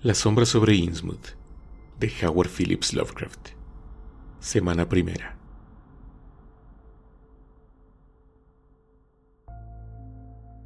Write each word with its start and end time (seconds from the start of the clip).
La 0.00 0.14
sombra 0.14 0.46
sobre 0.46 0.76
Innsmouth, 0.76 1.34
de 1.98 2.12
Howard 2.22 2.48
Phillips 2.48 2.94
Lovecraft. 2.94 3.48
Semana 4.38 4.88
primera. 4.88 5.36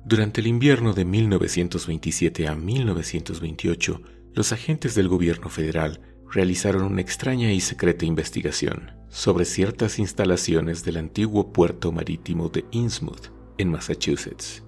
Durante 0.05 0.43
el 0.43 0.49
invierno 0.49 0.93
de 0.93 1.07
1927 1.07 2.47
a 2.47 2.55
1928, 2.55 4.03
los 4.35 4.53
agentes 4.53 4.95
del 4.95 5.09
gobierno 5.09 5.49
federal 5.49 6.03
realizaron 6.31 6.83
una 6.83 7.01
extraña 7.01 7.53
y 7.53 7.61
secreta 7.63 8.05
investigación 8.05 8.91
sobre 9.09 9.47
ciertas 9.47 9.99
instalaciones 9.99 10.85
del 10.85 10.99
antiguo 10.99 11.55
puerto 11.55 11.91
marítimo 11.91 12.51
de 12.51 12.67
Innsmouth, 12.71 13.29
en 13.57 13.71
Massachusetts. 13.71 14.63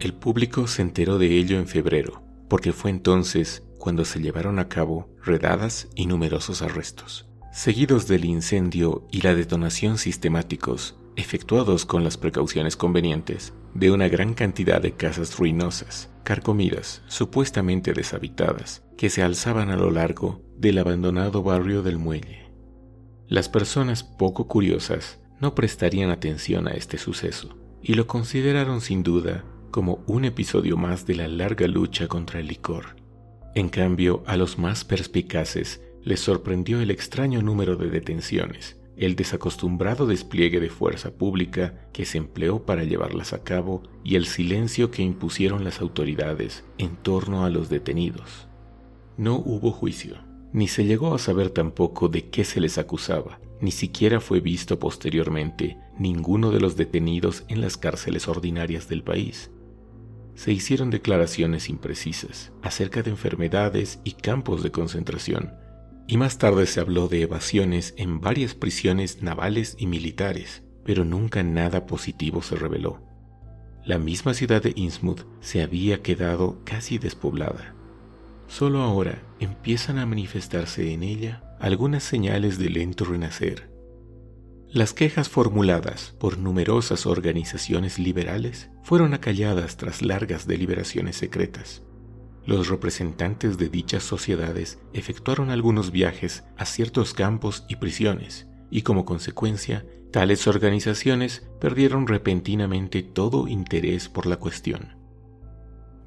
El 0.00 0.14
público 0.14 0.66
se 0.66 0.80
enteró 0.80 1.18
de 1.18 1.36
ello 1.36 1.58
en 1.58 1.66
febrero, 1.66 2.22
porque 2.48 2.72
fue 2.72 2.90
entonces 2.90 3.62
cuando 3.82 4.04
se 4.04 4.20
llevaron 4.20 4.60
a 4.60 4.68
cabo 4.68 5.08
redadas 5.24 5.88
y 5.96 6.06
numerosos 6.06 6.62
arrestos, 6.62 7.26
seguidos 7.52 8.06
del 8.06 8.24
incendio 8.24 9.08
y 9.10 9.22
la 9.22 9.34
detonación 9.34 9.98
sistemáticos, 9.98 10.96
efectuados 11.16 11.84
con 11.84 12.04
las 12.04 12.16
precauciones 12.16 12.76
convenientes, 12.76 13.54
de 13.74 13.90
una 13.90 14.06
gran 14.06 14.34
cantidad 14.34 14.80
de 14.80 14.92
casas 14.92 15.36
ruinosas, 15.36 16.10
carcomidas, 16.22 17.02
supuestamente 17.08 17.92
deshabitadas, 17.92 18.84
que 18.96 19.10
se 19.10 19.24
alzaban 19.24 19.70
a 19.70 19.76
lo 19.76 19.90
largo 19.90 20.40
del 20.56 20.78
abandonado 20.78 21.42
barrio 21.42 21.82
del 21.82 21.98
muelle. 21.98 22.52
Las 23.26 23.48
personas 23.48 24.04
poco 24.04 24.46
curiosas 24.46 25.18
no 25.40 25.56
prestarían 25.56 26.10
atención 26.10 26.68
a 26.68 26.70
este 26.70 26.98
suceso 26.98 27.58
y 27.82 27.94
lo 27.94 28.06
consideraron 28.06 28.80
sin 28.80 29.02
duda 29.02 29.44
como 29.72 30.04
un 30.06 30.24
episodio 30.24 30.76
más 30.76 31.04
de 31.04 31.16
la 31.16 31.26
larga 31.26 31.66
lucha 31.66 32.06
contra 32.06 32.38
el 32.38 32.46
licor 32.46 33.01
en 33.54 33.68
cambio, 33.68 34.22
a 34.26 34.36
los 34.36 34.58
más 34.58 34.84
perspicaces 34.84 35.82
les 36.02 36.20
sorprendió 36.20 36.80
el 36.80 36.90
extraño 36.90 37.42
número 37.42 37.76
de 37.76 37.90
detenciones, 37.90 38.76
el 38.96 39.14
desacostumbrado 39.14 40.06
despliegue 40.06 40.58
de 40.58 40.70
fuerza 40.70 41.12
pública 41.12 41.88
que 41.92 42.04
se 42.04 42.18
empleó 42.18 42.64
para 42.64 42.84
llevarlas 42.84 43.32
a 43.32 43.42
cabo 43.42 43.82
y 44.04 44.16
el 44.16 44.26
silencio 44.26 44.90
que 44.90 45.02
impusieron 45.02 45.64
las 45.64 45.80
autoridades 45.80 46.64
en 46.78 46.96
torno 46.96 47.44
a 47.44 47.50
los 47.50 47.68
detenidos. 47.68 48.48
No 49.16 49.36
hubo 49.36 49.70
juicio, 49.70 50.16
ni 50.52 50.66
se 50.66 50.84
llegó 50.84 51.14
a 51.14 51.18
saber 51.18 51.50
tampoco 51.50 52.08
de 52.08 52.30
qué 52.30 52.44
se 52.44 52.60
les 52.60 52.78
acusaba, 52.78 53.38
ni 53.60 53.70
siquiera 53.70 54.20
fue 54.20 54.40
visto 54.40 54.78
posteriormente 54.78 55.78
ninguno 55.98 56.50
de 56.50 56.60
los 56.60 56.76
detenidos 56.76 57.44
en 57.48 57.60
las 57.60 57.76
cárceles 57.76 58.28
ordinarias 58.28 58.88
del 58.88 59.02
país 59.02 59.50
se 60.34 60.52
hicieron 60.52 60.90
declaraciones 60.90 61.68
imprecisas 61.68 62.52
acerca 62.62 63.02
de 63.02 63.10
enfermedades 63.10 64.00
y 64.04 64.12
campos 64.12 64.62
de 64.62 64.70
concentración, 64.70 65.54
y 66.06 66.16
más 66.16 66.38
tarde 66.38 66.66
se 66.66 66.80
habló 66.80 67.08
de 67.08 67.22
evasiones 67.22 67.94
en 67.96 68.20
varias 68.20 68.54
prisiones 68.54 69.22
navales 69.22 69.76
y 69.78 69.86
militares, 69.86 70.62
pero 70.84 71.04
nunca 71.04 71.42
nada 71.42 71.86
positivo 71.86 72.42
se 72.42 72.56
reveló. 72.56 73.02
La 73.84 73.98
misma 73.98 74.34
ciudad 74.34 74.62
de 74.62 74.72
Innsmouth 74.76 75.26
se 75.40 75.62
había 75.62 76.02
quedado 76.02 76.62
casi 76.64 76.98
despoblada. 76.98 77.74
Solo 78.46 78.82
ahora 78.82 79.22
empiezan 79.40 79.98
a 79.98 80.06
manifestarse 80.06 80.92
en 80.92 81.02
ella 81.02 81.56
algunas 81.58 82.02
señales 82.02 82.58
de 82.58 82.70
lento 82.70 83.04
renacer 83.04 83.71
las 84.72 84.94
quejas 84.94 85.28
formuladas 85.28 86.14
por 86.18 86.38
numerosas 86.38 87.04
organizaciones 87.04 87.98
liberales 87.98 88.70
fueron 88.82 89.12
acalladas 89.12 89.76
tras 89.76 90.00
largas 90.00 90.46
deliberaciones 90.46 91.16
secretas. 91.16 91.82
Los 92.46 92.68
representantes 92.68 93.58
de 93.58 93.68
dichas 93.68 94.02
sociedades 94.02 94.78
efectuaron 94.94 95.50
algunos 95.50 95.90
viajes 95.90 96.44
a 96.56 96.64
ciertos 96.64 97.12
campos 97.12 97.66
y 97.68 97.76
prisiones, 97.76 98.48
y 98.70 98.80
como 98.80 99.04
consecuencia, 99.04 99.84
tales 100.10 100.46
organizaciones 100.46 101.46
perdieron 101.60 102.06
repentinamente 102.06 103.02
todo 103.02 103.48
interés 103.48 104.08
por 104.08 104.24
la 104.24 104.36
cuestión. 104.36 104.96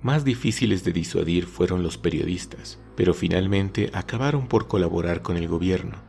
Más 0.01 0.25
difíciles 0.25 0.83
de 0.83 0.91
disuadir 0.91 1.45
fueron 1.45 1.83
los 1.83 1.99
periodistas, 1.99 2.79
pero 2.95 3.13
finalmente 3.13 3.91
acabaron 3.93 4.47
por 4.47 4.67
colaborar 4.67 5.21
con 5.21 5.37
el 5.37 5.47
gobierno. 5.47 6.03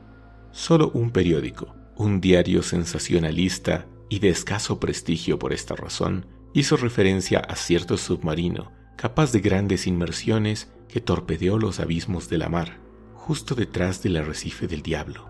Solo 0.52 0.91
un 0.94 1.10
periódico, 1.10 1.75
un 1.96 2.20
diario 2.20 2.62
sensacionalista 2.62 3.86
y 4.08 4.18
de 4.18 4.28
escaso 4.28 4.78
prestigio 4.78 5.38
por 5.38 5.52
esta 5.52 5.74
razón, 5.74 6.26
hizo 6.52 6.76
referencia 6.76 7.40
a 7.40 7.56
cierto 7.56 7.96
submarino 7.96 8.72
capaz 8.96 9.32
de 9.32 9.40
grandes 9.40 9.86
inmersiones 9.86 10.72
que 10.88 11.00
torpedeó 11.00 11.58
los 11.58 11.80
abismos 11.80 12.28
de 12.28 12.38
la 12.38 12.48
mar, 12.48 12.78
justo 13.14 13.54
detrás 13.54 14.02
del 14.02 14.16
arrecife 14.16 14.66
del 14.66 14.82
diablo. 14.82 15.28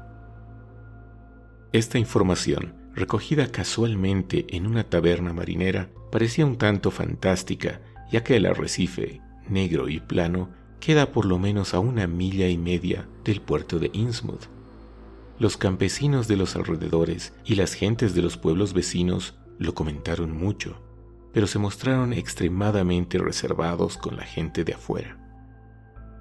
Esta 1.72 1.98
información, 1.98 2.74
recogida 2.94 3.50
casualmente 3.50 4.46
en 4.50 4.66
una 4.66 4.84
taberna 4.84 5.32
marinera, 5.32 5.90
parecía 6.12 6.46
un 6.46 6.56
tanto 6.56 6.90
fantástica, 6.90 7.80
ya 8.10 8.22
que 8.22 8.36
el 8.36 8.46
arrecife, 8.46 9.20
negro 9.48 9.88
y 9.88 10.00
plano, 10.00 10.50
queda 10.78 11.10
por 11.10 11.24
lo 11.26 11.38
menos 11.38 11.74
a 11.74 11.80
una 11.80 12.06
milla 12.06 12.48
y 12.48 12.56
media 12.56 13.08
del 13.24 13.40
puerto 13.40 13.78
de 13.78 13.90
Innsmouth, 13.92 14.46
los 15.38 15.56
campesinos 15.56 16.28
de 16.28 16.36
los 16.36 16.56
alrededores 16.56 17.34
y 17.44 17.56
las 17.56 17.74
gentes 17.74 18.14
de 18.14 18.22
los 18.22 18.36
pueblos 18.36 18.72
vecinos 18.72 19.38
lo 19.58 19.74
comentaron 19.74 20.32
mucho, 20.36 20.82
pero 21.32 21.46
se 21.46 21.58
mostraron 21.58 22.12
extremadamente 22.12 23.18
reservados 23.18 23.96
con 23.96 24.16
la 24.16 24.24
gente 24.24 24.64
de 24.64 24.74
afuera. 24.74 25.18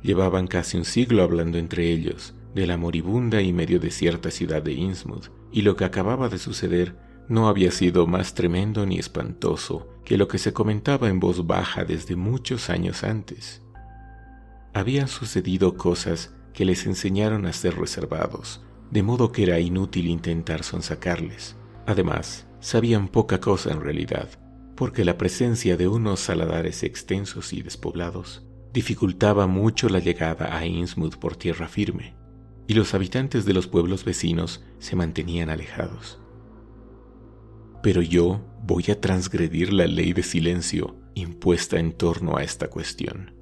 Llevaban 0.02 0.48
casi 0.48 0.78
un 0.78 0.86
siglo 0.86 1.24
hablando 1.24 1.58
entre 1.58 1.92
ellos 1.92 2.36
de 2.54 2.68
la 2.68 2.78
moribunda 2.78 3.42
y 3.42 3.52
medio 3.52 3.80
desierta 3.80 4.32
ciudad 4.32 4.62
de 4.62 4.74
Innsmouth, 4.74 5.30
y 5.52 5.62
lo 5.62 5.76
que 5.76 5.86
acababa 5.86 6.30
de 6.30 6.38
suceder 6.38 6.96
no 7.28 7.48
había 7.48 7.72
sido 7.72 8.08
más 8.08 8.34
tremendo 8.34 8.86
ni 8.86 8.98
espantoso 8.98 9.90
que 10.06 10.18
lo 10.18 10.28
que 10.28 10.38
se 10.38 10.54
comentaba 10.54 11.10
en 11.10 11.20
voz 11.20 11.48
baja 11.48 11.84
desde 11.84 12.16
muchos 12.16 12.70
años 12.70 13.04
antes. 13.04 13.62
Habían 14.74 15.08
sucedido 15.08 15.76
cosas 15.76 16.34
que 16.54 16.66
les 16.66 16.86
enseñaron 16.86 17.46
a 17.46 17.54
ser 17.54 17.78
reservados, 17.78 18.64
de 18.96 19.04
modo 19.04 19.34
que 19.34 19.44
era 19.44 19.60
inútil 19.60 20.08
intentar 20.08 20.64
sonsacarles. 20.64 21.58
Además, 21.86 22.48
sabían 22.62 23.10
poca 23.10 23.42
cosa 23.42 23.74
en 23.74 23.82
realidad, 23.82 24.30
porque 24.78 25.04
la 25.04 25.18
presencia 25.18 25.76
de 25.76 25.90
unos 25.90 26.22
saladares 26.22 26.82
extensos 26.82 27.52
y 27.52 27.62
despoblados 27.62 28.48
dificultaba 28.72 29.48
mucho 29.48 29.90
la 29.90 30.00
llegada 30.00 30.58
a 30.58 30.66
Innsmouth 30.66 31.18
por 31.18 31.36
tierra 31.36 31.68
firme, 31.68 32.16
y 32.68 32.74
los 32.74 32.94
habitantes 32.94 33.44
de 33.44 33.52
los 33.52 33.68
pueblos 33.68 34.06
vecinos 34.06 34.64
se 34.80 34.96
mantenían 34.96 35.50
alejados. 35.50 36.22
Pero 37.84 38.02
yo 38.02 38.46
voy 38.64 38.86
a 38.92 39.02
transgredir 39.02 39.74
la 39.74 39.88
ley 39.88 40.14
de 40.14 40.24
silencio 40.24 40.96
impuesta 41.16 41.80
en 41.80 41.92
torno 41.92 42.38
a 42.38 42.44
esta 42.44 42.70
cuestión. 42.70 43.36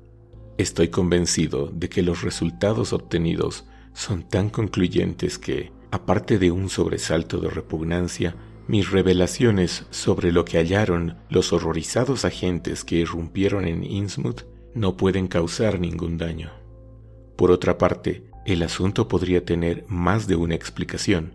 Estoy 0.57 0.87
convencido 0.87 1.67
de 1.67 1.89
que 1.89 2.01
los 2.01 2.23
resultados 2.23 2.91
obtenidos 2.91 3.67
son 3.93 4.23
tan 4.23 4.49
concluyentes 4.49 5.37
que, 5.37 5.71
aparte 5.91 6.39
de 6.39 6.51
un 6.51 6.69
sobresalto 6.69 7.39
de 7.39 7.49
repugnancia, 7.49 8.35
mis 8.67 8.91
revelaciones 8.91 9.85
sobre 9.89 10.31
lo 10.31 10.45
que 10.45 10.57
hallaron 10.57 11.17
los 11.29 11.53
horrorizados 11.53 12.25
agentes 12.25 12.83
que 12.83 12.95
irrumpieron 12.95 13.65
en 13.65 13.83
Innsmouth 13.83 14.43
no 14.73 14.97
pueden 14.97 15.27
causar 15.27 15.79
ningún 15.79 16.17
daño. 16.17 16.51
Por 17.35 17.51
otra 17.51 17.77
parte, 17.77 18.23
el 18.45 18.63
asunto 18.63 19.07
podría 19.07 19.45
tener 19.45 19.85
más 19.87 20.27
de 20.27 20.35
una 20.35 20.55
explicación. 20.55 21.33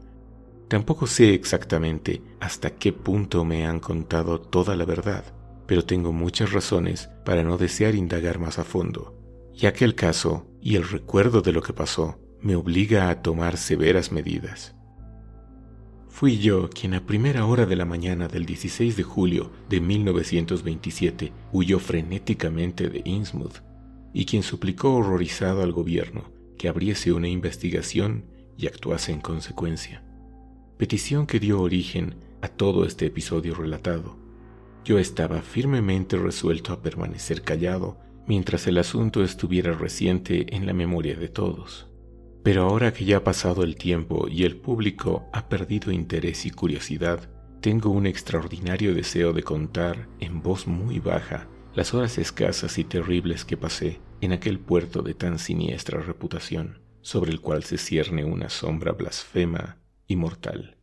Tampoco 0.68 1.06
sé 1.06 1.34
exactamente 1.34 2.22
hasta 2.40 2.70
qué 2.70 2.92
punto 2.92 3.44
me 3.44 3.66
han 3.66 3.80
contado 3.80 4.40
toda 4.40 4.74
la 4.74 4.84
verdad, 4.84 5.24
pero 5.66 5.84
tengo 5.84 6.12
muchas 6.12 6.52
razones 6.52 7.10
para 7.24 7.42
no 7.42 7.58
desear 7.58 7.94
indagar 7.94 8.38
más 8.38 8.58
a 8.58 8.64
fondo, 8.64 9.14
ya 9.54 9.72
que 9.72 9.84
el 9.84 9.94
caso 9.94 10.46
y 10.60 10.76
el 10.76 10.88
recuerdo 10.88 11.42
de 11.42 11.52
lo 11.52 11.62
que 11.62 11.72
pasó 11.72 12.18
me 12.40 12.54
obliga 12.54 13.10
a 13.10 13.22
tomar 13.22 13.56
severas 13.56 14.12
medidas. 14.12 14.74
Fui 16.08 16.38
yo 16.38 16.70
quien 16.70 16.94
a 16.94 17.06
primera 17.06 17.44
hora 17.46 17.66
de 17.66 17.76
la 17.76 17.84
mañana 17.84 18.28
del 18.28 18.44
16 18.46 18.96
de 18.96 19.02
julio 19.02 19.52
de 19.68 19.80
1927 19.80 21.32
huyó 21.52 21.78
frenéticamente 21.78 22.88
de 22.88 23.02
Innsmouth 23.04 23.62
y 24.12 24.24
quien 24.24 24.42
suplicó 24.42 24.94
horrorizado 24.94 25.62
al 25.62 25.72
gobierno 25.72 26.32
que 26.56 26.68
abriese 26.68 27.12
una 27.12 27.28
investigación 27.28 28.24
y 28.56 28.66
actuase 28.66 29.12
en 29.12 29.20
consecuencia. 29.20 30.02
Petición 30.76 31.26
que 31.26 31.38
dio 31.38 31.60
origen 31.60 32.16
a 32.40 32.48
todo 32.48 32.84
este 32.84 33.06
episodio 33.06 33.54
relatado. 33.54 34.16
Yo 34.84 34.98
estaba 34.98 35.42
firmemente 35.42 36.16
resuelto 36.16 36.72
a 36.72 36.82
permanecer 36.82 37.42
callado 37.42 37.98
mientras 38.26 38.66
el 38.66 38.78
asunto 38.78 39.22
estuviera 39.22 39.72
reciente 39.72 40.54
en 40.54 40.66
la 40.66 40.72
memoria 40.72 41.16
de 41.16 41.28
todos. 41.28 41.88
Pero 42.42 42.62
ahora 42.62 42.92
que 42.92 43.04
ya 43.04 43.18
ha 43.18 43.24
pasado 43.24 43.62
el 43.62 43.76
tiempo 43.76 44.28
y 44.28 44.44
el 44.44 44.56
público 44.56 45.28
ha 45.32 45.48
perdido 45.48 45.92
interés 45.92 46.46
y 46.46 46.50
curiosidad, 46.50 47.28
tengo 47.60 47.90
un 47.90 48.06
extraordinario 48.06 48.94
deseo 48.94 49.32
de 49.32 49.42
contar 49.42 50.08
en 50.20 50.42
voz 50.42 50.66
muy 50.66 51.00
baja 51.00 51.48
las 51.74 51.94
horas 51.94 52.18
escasas 52.18 52.78
y 52.78 52.84
terribles 52.84 53.44
que 53.44 53.56
pasé 53.56 54.00
en 54.20 54.32
aquel 54.32 54.58
puerto 54.58 55.02
de 55.02 55.14
tan 55.14 55.38
siniestra 55.38 56.00
reputación, 56.00 56.80
sobre 57.02 57.30
el 57.30 57.40
cual 57.40 57.64
se 57.64 57.78
cierne 57.78 58.24
una 58.24 58.48
sombra 58.48 58.92
blasfema 58.92 59.78
y 60.06 60.16
mortal. 60.16 60.78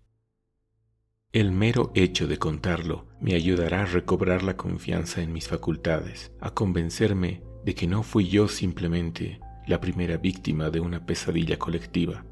El 1.32 1.52
mero 1.52 1.92
hecho 1.96 2.28
de 2.28 2.38
contarlo 2.38 3.08
me 3.20 3.36
ayudará 3.36 3.82
a 3.82 3.86
recobrar 3.86 4.42
la 4.44 4.56
confianza 4.56 5.22
en 5.22 5.34
mis 5.34 5.50
facultades, 5.50 6.32
a 6.40 6.52
convencerme 6.52 7.44
de 7.66 7.76
que 7.76 7.88
no 7.88 8.04
fui 8.04 8.30
yo 8.30 8.48
simplemente 8.48 9.42
la 9.68 9.82
primera 9.82 10.18
víctima 10.18 10.70
de 10.70 10.80
una 10.80 11.06
pesadilla 11.06 11.58
colectiva. 11.58 12.24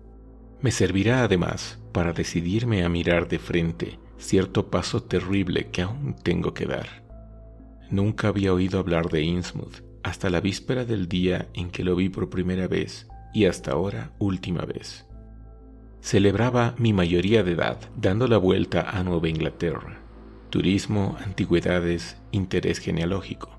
Me 0.62 0.72
servirá 0.72 1.24
además 1.24 1.80
para 1.92 2.14
decidirme 2.14 2.84
a 2.84 2.90
mirar 2.90 3.28
de 3.28 3.40
frente 3.40 4.00
cierto 4.18 4.70
paso 4.70 5.04
terrible 5.04 5.70
que 5.70 5.82
aún 5.82 6.16
tengo 6.22 6.54
que 6.54 6.66
dar. 6.66 7.04
Nunca 7.90 8.30
había 8.30 8.54
oído 8.54 8.80
hablar 8.80 9.10
de 9.10 9.22
Innsmouth 9.22 9.84
hasta 10.04 10.30
la 10.30 10.42
víspera 10.42 10.86
del 10.86 11.08
día 11.08 11.48
en 11.54 11.70
que 11.70 11.84
lo 11.84 11.96
vi 11.96 12.10
por 12.10 12.30
primera 12.30 12.68
vez 12.68 13.08
y 13.34 13.46
hasta 13.46 13.72
ahora 13.72 14.12
última 14.20 14.66
vez. 14.66 15.06
Celebraba 16.02 16.76
mi 16.78 16.92
mayoría 16.92 17.44
de 17.44 17.54
edad 17.54 17.80
dando 17.96 18.28
la 18.28 18.38
vuelta 18.38 18.90
a 18.90 19.04
Nueva 19.04 19.30
Inglaterra. 19.30 20.00
Turismo, 20.50 21.18
antigüedades, 21.24 22.18
interés 22.32 22.80
genealógico. 22.80 23.53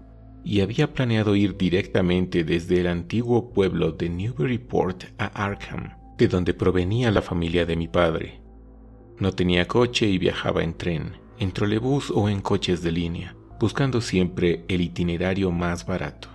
Y 0.44 0.60
había 0.60 0.92
planeado 0.92 1.34
ir 1.34 1.56
directamente 1.56 2.44
desde 2.44 2.80
el 2.80 2.86
antiguo 2.86 3.50
pueblo 3.52 3.92
de 3.92 4.10
Newburyport 4.10 5.04
a 5.18 5.26
Arkham, 5.26 5.94
de 6.18 6.28
donde 6.28 6.54
provenía 6.54 7.10
la 7.10 7.22
familia 7.22 7.64
de 7.64 7.76
mi 7.76 7.88
padre. 7.88 8.40
No 9.18 9.32
tenía 9.32 9.66
coche 9.66 10.06
y 10.06 10.18
viajaba 10.18 10.62
en 10.62 10.74
tren, 10.74 11.12
en 11.38 11.52
trolebús 11.52 12.10
o 12.10 12.28
en 12.28 12.40
coches 12.40 12.82
de 12.82 12.92
línea, 12.92 13.36
buscando 13.58 14.00
siempre 14.00 14.64
el 14.68 14.80
itinerario 14.80 15.50
más 15.50 15.86
barato. 15.86 16.28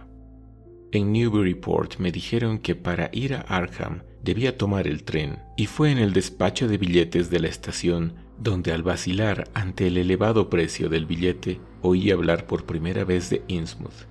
En 0.91 1.11
Newburyport 1.11 1.97
me 1.97 2.11
dijeron 2.11 2.57
que 2.57 2.75
para 2.75 3.09
ir 3.13 3.35
a 3.35 3.41
Arkham 3.41 4.01
debía 4.23 4.57
tomar 4.57 4.87
el 4.87 5.03
tren, 5.03 5.37
y 5.55 5.67
fue 5.67 5.91
en 5.91 5.99
el 5.99 6.13
despacho 6.13 6.67
de 6.67 6.77
billetes 6.77 7.29
de 7.29 7.39
la 7.39 7.47
estación 7.47 8.15
donde 8.39 8.71
al 8.71 8.83
vacilar 8.83 9.49
ante 9.53 9.87
el 9.87 9.97
elevado 9.97 10.49
precio 10.49 10.89
del 10.89 11.05
billete 11.05 11.59
oí 11.81 12.11
hablar 12.11 12.47
por 12.47 12.65
primera 12.65 13.03
vez 13.03 13.29
de 13.29 13.43
Innsmouth. 13.47 14.07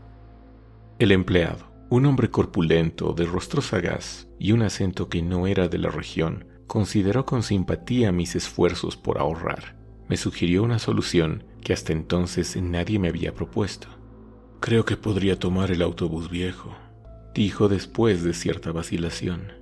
El 0.99 1.13
empleado, 1.13 1.67
un 1.91 2.07
hombre 2.07 2.31
corpulento, 2.31 3.15
de 3.15 3.25
rostro 3.25 3.63
sagaz 3.63 4.29
y 4.39 4.53
un 4.53 4.63
acento 4.63 5.09
que 5.09 5.23
no 5.23 5.47
era 5.47 5.69
de 5.69 5.79
la 5.79 5.91
región, 5.91 6.47
consideró 6.67 7.25
con 7.25 7.43
simpatía 7.43 8.13
mis 8.13 8.37
esfuerzos 8.37 8.97
por 8.97 9.19
ahorrar. 9.19 9.77
Me 10.09 10.17
sugirió 10.17 10.63
una 10.63 10.79
solución 10.79 11.45
que 11.63 11.73
hasta 11.73 11.93
entonces 11.93 12.61
nadie 12.61 12.99
me 12.99 13.09
había 13.09 13.35
propuesto. 13.35 13.89
Creo 14.61 14.85
que 14.85 14.97
podría 14.97 15.39
tomar 15.39 15.71
el 15.71 15.83
autobús 15.83 16.31
viejo, 16.31 16.77
dijo 17.35 17.69
después 17.69 18.23
de 18.23 18.35
cierta 18.35 18.73
vacilación. 18.73 19.53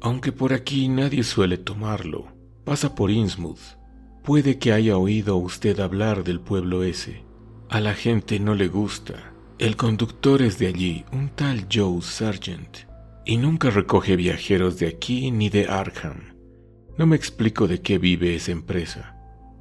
Aunque 0.00 0.32
por 0.32 0.52
aquí 0.52 0.88
nadie 0.88 1.22
suele 1.22 1.56
tomarlo, 1.56 2.26
pasa 2.64 2.94
por 2.94 3.10
Innsmouth. 3.10 3.81
Puede 4.22 4.58
que 4.58 4.72
haya 4.72 4.96
oído 4.96 5.36
usted 5.36 5.80
hablar 5.80 6.24
del 6.24 6.40
pueblo 6.40 6.82
ese. 6.82 7.24
A 7.68 7.80
la 7.80 7.94
gente 7.94 8.38
no 8.38 8.54
le 8.54 8.68
gusta. 8.68 9.32
El 9.58 9.76
conductor 9.76 10.42
es 10.42 10.58
de 10.58 10.66
allí, 10.68 11.04
un 11.12 11.28
tal 11.28 11.66
Joe 11.72 12.02
Sargent, 12.02 12.78
y 13.24 13.36
nunca 13.36 13.70
recoge 13.70 14.16
viajeros 14.16 14.78
de 14.78 14.88
aquí 14.88 15.30
ni 15.30 15.48
de 15.48 15.66
Arkham. 15.66 16.34
No 16.98 17.06
me 17.06 17.16
explico 17.16 17.66
de 17.68 17.80
qué 17.80 17.98
vive 17.98 18.34
esa 18.34 18.52
empresa. 18.52 19.16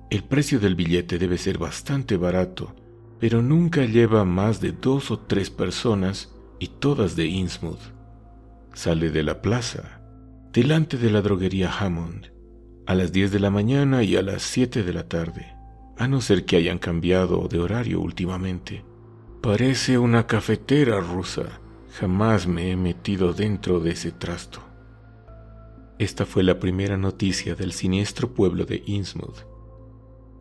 El 0.10 0.24
precio 0.24 0.60
del 0.60 0.75
billete 0.75 1.18
debe 1.18 1.38
ser 1.38 1.58
bastante 1.58 2.18
barato 2.18 2.75
pero 3.22 3.44
nunca 3.44 3.86
lleva 3.86 4.25
más 4.25 4.62
de 4.62 4.72
dos 4.72 5.12
o 5.12 5.19
tres 5.19 5.52
personas 5.52 6.34
y 6.58 6.68
todas 6.68 7.16
de 7.16 7.28
Innsmouth. 7.28 7.94
Sale 8.74 9.12
de 9.12 9.22
la 9.22 9.44
plaza, 9.44 10.02
delante 10.52 10.98
de 10.98 11.12
la 11.12 11.22
droguería 11.22 11.72
Hammond, 11.72 12.31
a 12.91 12.95
las 12.95 13.11
10 13.11 13.31
de 13.31 13.39
la 13.39 13.49
mañana 13.49 14.03
y 14.03 14.15
a 14.15 14.21
las 14.21 14.43
7 14.43 14.83
de 14.83 14.93
la 14.93 15.07
tarde, 15.07 15.55
a 15.97 16.07
no 16.07 16.21
ser 16.21 16.45
que 16.45 16.57
hayan 16.57 16.79
cambiado 16.79 17.47
de 17.47 17.59
horario 17.59 18.01
últimamente. 18.01 18.83
Parece 19.41 19.97
una 19.97 20.27
cafetera 20.27 20.99
rusa. 20.99 21.61
Jamás 21.99 22.47
me 22.47 22.71
he 22.71 22.75
metido 22.75 23.33
dentro 23.33 23.79
de 23.79 23.91
ese 23.91 24.11
trasto. 24.11 24.61
Esta 25.99 26.25
fue 26.25 26.43
la 26.43 26.59
primera 26.59 26.97
noticia 26.97 27.55
del 27.55 27.73
siniestro 27.73 28.33
pueblo 28.33 28.65
de 28.65 28.83
Innsmouth 28.85 29.51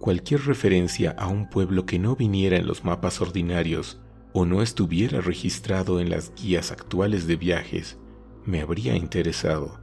cualquier 0.01 0.47
referencia 0.47 1.15
a 1.19 1.29
un 1.29 1.49
pueblo 1.51 1.85
que 1.85 1.99
no 1.99 2.17
viniera 2.17 2.57
en 2.57 2.67
los 2.67 2.85
mapas 2.85 3.21
ordinarios 3.21 4.01
o 4.33 4.47
no 4.47 4.63
estuviera 4.63 5.21
registrado 5.21 6.01
en 6.01 6.09
las 6.09 6.33
guías 6.35 6.73
actuales 6.73 7.27
de 7.27 7.37
viajes 7.37 7.99
me 8.47 8.63
habría 8.63 8.97
interesado, 8.97 9.79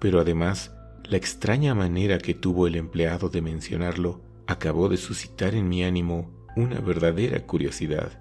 pero 0.00 0.20
además 0.20 0.74
la 1.04 1.16
extraña 1.16 1.74
manera 1.74 2.18
que 2.18 2.34
tuvo 2.34 2.66
el 2.66 2.76
empleado 2.76 3.28
de 3.28 3.42
mencionarlo 3.42 4.20
acabó 4.46 4.88
de 4.88 4.96
suscitar 4.96 5.54
en 5.54 5.68
mi 5.68 5.84
ánimo 5.84 6.30
una 6.56 6.80
verdadera 6.80 7.46
curiosidad. 7.46 8.20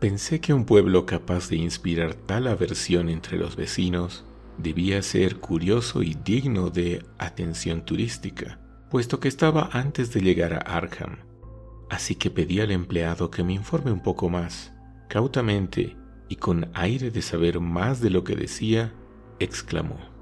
Pensé 0.00 0.40
que 0.40 0.52
un 0.52 0.64
pueblo 0.64 1.06
capaz 1.06 1.48
de 1.48 1.56
inspirar 1.56 2.14
tal 2.14 2.46
aversión 2.46 3.08
entre 3.08 3.38
los 3.38 3.56
vecinos 3.56 4.24
debía 4.58 5.02
ser 5.02 5.36
curioso 5.36 6.02
y 6.02 6.14
digno 6.14 6.70
de 6.70 7.04
atención 7.18 7.84
turística 7.84 8.60
puesto 8.90 9.20
que 9.20 9.28
estaba 9.28 9.68
antes 9.72 10.12
de 10.12 10.20
llegar 10.20 10.54
a 10.54 10.58
Arkham. 10.58 11.18
Así 11.90 12.14
que 12.14 12.30
pedí 12.30 12.60
al 12.60 12.70
empleado 12.70 13.30
que 13.30 13.44
me 13.44 13.52
informe 13.52 13.92
un 13.92 14.00
poco 14.00 14.28
más. 14.28 14.72
Cautamente 15.08 15.96
y 16.28 16.36
con 16.36 16.70
aire 16.74 17.10
de 17.10 17.22
saber 17.22 17.60
más 17.60 18.00
de 18.00 18.10
lo 18.10 18.24
que 18.24 18.34
decía, 18.34 18.92
exclamó. 19.38 20.15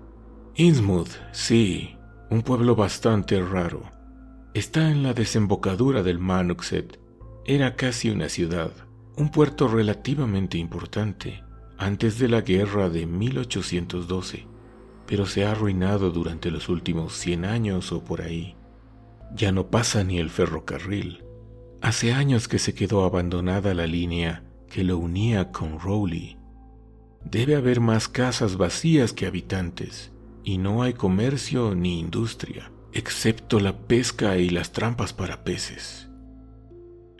Innsmouth, 0.56 1.10
sí, 1.32 1.96
un 2.30 2.42
pueblo 2.42 2.76
bastante 2.76 3.40
raro. 3.40 3.90
Está 4.54 4.90
en 4.90 5.02
la 5.02 5.14
desembocadura 5.14 6.02
del 6.02 6.18
Manuxet. 6.18 7.00
Era 7.44 7.76
casi 7.76 8.10
una 8.10 8.28
ciudad, 8.28 8.70
un 9.16 9.30
puerto 9.30 9.68
relativamente 9.68 10.58
importante, 10.58 11.42
antes 11.76 12.18
de 12.18 12.28
la 12.28 12.40
guerra 12.40 12.88
de 12.88 13.06
1812 13.06 14.54
pero 15.06 15.26
se 15.26 15.44
ha 15.44 15.52
arruinado 15.52 16.10
durante 16.10 16.50
los 16.50 16.68
últimos 16.68 17.14
100 17.14 17.44
años 17.44 17.92
o 17.92 18.04
por 18.04 18.22
ahí. 18.22 18.56
Ya 19.34 19.52
no 19.52 19.68
pasa 19.68 20.04
ni 20.04 20.18
el 20.18 20.30
ferrocarril. 20.30 21.24
Hace 21.80 22.12
años 22.12 22.48
que 22.48 22.58
se 22.58 22.74
quedó 22.74 23.04
abandonada 23.04 23.74
la 23.74 23.86
línea 23.86 24.44
que 24.68 24.84
lo 24.84 24.98
unía 24.98 25.50
con 25.52 25.78
Rowley. 25.78 26.38
Debe 27.24 27.56
haber 27.56 27.80
más 27.80 28.08
casas 28.08 28.56
vacías 28.56 29.12
que 29.12 29.26
habitantes, 29.26 30.12
y 30.44 30.58
no 30.58 30.82
hay 30.82 30.92
comercio 30.92 31.74
ni 31.74 31.98
industria, 31.98 32.70
excepto 32.92 33.58
la 33.58 33.76
pesca 33.86 34.36
y 34.36 34.50
las 34.50 34.72
trampas 34.72 35.12
para 35.12 35.42
peces. 35.42 36.08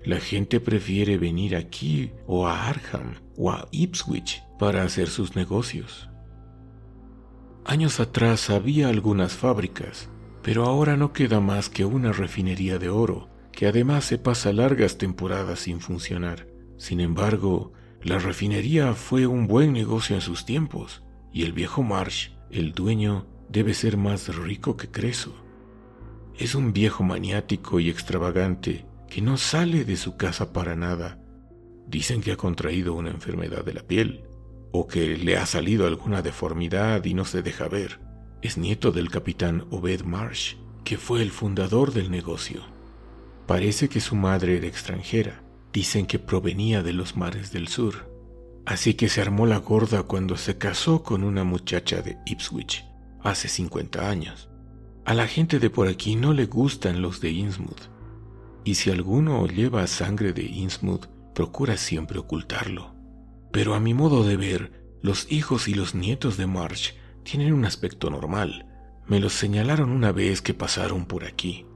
La 0.05 0.21
gente 0.21 0.61
prefiere 0.61 1.17
venir 1.17 1.57
aquí 1.57 2.13
o 2.27 2.47
a 2.47 2.69
Arkham 2.69 3.15
o 3.37 3.51
a 3.51 3.67
Ipswich 3.71 4.43
para 4.59 4.83
hacer 4.83 5.09
sus 5.09 5.35
negocios. 5.35 6.11
Años 7.65 7.99
atrás 7.99 8.51
había 8.51 8.89
algunas 8.89 9.33
fábricas, 9.33 10.11
pero 10.43 10.67
ahora 10.67 10.99
no 10.99 11.15
queda 11.15 11.41
más 11.41 11.71
que 11.71 11.87
una 11.87 12.13
refinería 12.13 12.79
de 12.79 12.91
oro, 12.91 13.31
que 13.51 13.67
además 13.67 14.05
se 14.05 14.19
pasa 14.19 14.53
largas 14.53 14.99
temporadas 14.99 15.61
sin 15.61 15.81
funcionar. 15.81 16.47
Sin 16.77 17.01
embargo, 17.01 17.73
la 18.03 18.19
refinería 18.19 18.93
fue 18.93 19.27
un 19.27 19.47
buen 19.47 19.73
negocio 19.73 20.15
en 20.15 20.21
sus 20.21 20.45
tiempos, 20.45 21.03
y 21.33 21.45
el 21.45 21.55
viejo 21.55 21.83
Marsh, 21.83 22.34
el 22.51 22.73
dueño, 22.73 23.27
debe 23.49 23.75
ser 23.75 23.97
más 23.97 24.35
rico 24.35 24.77
que 24.77 24.91
Creso. 24.91 25.35
Es 26.37 26.55
un 26.55 26.73
viejo 26.73 27.05
maniático 27.05 27.81
y 27.81 27.89
extravagante 27.89 28.87
que 29.09 29.23
no 29.23 29.37
sale 29.37 29.85
de 29.85 29.97
su 29.97 30.17
casa 30.17 30.53
para 30.53 30.75
nada. 30.75 31.21
Dicen 31.87 32.21
que 32.21 32.33
ha 32.33 32.37
contraído 32.37 32.95
una 32.95 33.11
enfermedad 33.11 33.65
de 33.65 33.75
la 33.75 33.83
piel 33.83 34.25
o 34.73 34.89
que 34.89 35.17
le 35.17 35.37
ha 35.37 35.47
salido 35.47 35.87
alguna 35.87 36.23
deformidad 36.23 37.05
y 37.05 37.15
no 37.15 37.25
se 37.25 37.43
deja 37.43 37.69
ver. 37.69 38.01
Es 38.43 38.59
nieto 38.59 38.91
del 38.91 39.11
capitán 39.11 39.67
Obed 39.71 40.03
Marsh, 40.03 40.57
que 40.83 40.99
fue 40.99 41.23
el 41.23 41.31
fundador 41.31 41.93
del 41.93 42.11
negocio. 42.11 42.63
Parece 43.47 43.89
que 43.89 44.01
su 44.01 44.17
madre 44.17 44.57
era 44.57 44.67
extranjera. 44.67 45.45
Dicen 45.73 46.07
que 46.07 46.19
provenía 46.19 46.83
de 46.83 46.93
los 46.93 47.17
mares 47.17 47.53
del 47.53 47.69
sur. 47.69 48.14
Así 48.67 48.95
que 48.95 49.09
se 49.09 49.21
armó 49.21 49.47
la 49.47 49.59
gorda 49.59 50.05
cuando 50.05 50.37
se 50.37 50.57
casó 50.57 51.03
con 51.03 51.23
una 51.23 51.45
muchacha 51.45 52.01
de 52.01 52.19
Ipswich 52.25 52.85
hace 53.23 53.49
50 53.49 54.09
años. 54.09 54.49
A 55.05 55.13
la 55.13 55.27
gente 55.27 55.59
de 55.59 55.69
por 55.69 55.89
aquí 55.89 56.17
no 56.17 56.33
le 56.33 56.47
gustan 56.47 57.03
los 57.03 57.21
de 57.21 57.31
Innsmouth. 57.31 57.91
Y 58.65 58.77
si 58.77 58.91
alguno 58.91 59.47
lleva 59.47 59.87
sangre 59.87 60.33
de 60.33 60.45
Innsmouth, 60.45 61.07
procura 61.35 61.77
siempre 61.77 62.19
ocultarlo. 62.19 62.95
Pero 63.53 63.75
a 63.75 63.81
mi 63.81 63.93
modo 63.93 64.25
de 64.25 64.39
ver, 64.39 64.85
los 65.03 65.31
hijos 65.31 65.69
y 65.69 65.75
los 65.75 65.95
nietos 65.95 66.39
de 66.39 66.47
March 66.47 66.95
tienen 67.23 67.53
un 67.53 67.67
aspecto 67.67 68.09
normal. 68.09 68.67
Me 69.07 69.21
los 69.21 69.35
señalaron 69.35 69.91
una 69.91 70.13
vez 70.13 70.41
que 70.41 70.55
pasaron 70.55 71.05
por 71.05 71.25
aquí. 71.25 71.67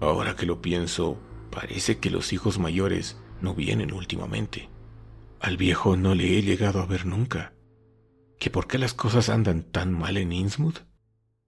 Ahora 0.00 0.34
que 0.34 0.46
lo 0.46 0.60
pienso, 0.60 1.20
parece 1.52 1.98
que 1.98 2.10
los 2.10 2.32
hijos 2.32 2.58
mayores 2.58 3.16
no 3.40 3.54
vienen 3.54 3.92
últimamente. 3.92 4.73
Al 5.44 5.58
viejo 5.58 5.94
no 5.94 6.14
le 6.14 6.38
he 6.38 6.42
llegado 6.42 6.80
a 6.80 6.86
ver 6.86 7.04
nunca. 7.04 7.52
¿Que 8.38 8.48
por 8.48 8.66
qué 8.66 8.78
las 8.78 8.94
cosas 8.94 9.28
andan 9.28 9.62
tan 9.62 9.92
mal 9.92 10.16
en 10.16 10.32
Innsmouth? 10.32 10.86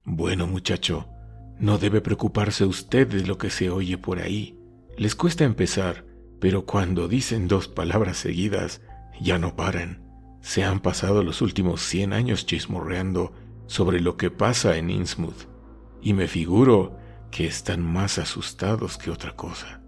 Bueno, 0.04 0.46
muchacho, 0.46 1.08
no 1.58 1.78
debe 1.78 2.02
preocuparse 2.02 2.66
usted 2.66 3.08
de 3.08 3.26
lo 3.26 3.38
que 3.38 3.48
se 3.48 3.70
oye 3.70 3.96
por 3.96 4.18
ahí. 4.18 4.60
Les 4.98 5.14
cuesta 5.14 5.44
empezar, 5.44 6.04
pero 6.42 6.66
cuando 6.66 7.08
dicen 7.08 7.48
dos 7.48 7.68
palabras 7.68 8.18
seguidas, 8.18 8.82
ya 9.18 9.38
no 9.38 9.56
paran. 9.56 10.04
Se 10.42 10.62
han 10.62 10.80
pasado 10.80 11.22
los 11.22 11.40
últimos 11.40 11.80
cien 11.80 12.12
años 12.12 12.44
chismorreando 12.44 13.32
sobre 13.66 14.00
lo 14.00 14.18
que 14.18 14.30
pasa 14.30 14.76
en 14.76 14.90
Innsmouth, 14.90 15.48
y 16.02 16.12
me 16.12 16.28
figuro 16.28 16.98
que 17.30 17.46
están 17.46 17.80
más 17.80 18.18
asustados 18.18 18.98
que 18.98 19.10
otra 19.10 19.34
cosa. 19.36 19.80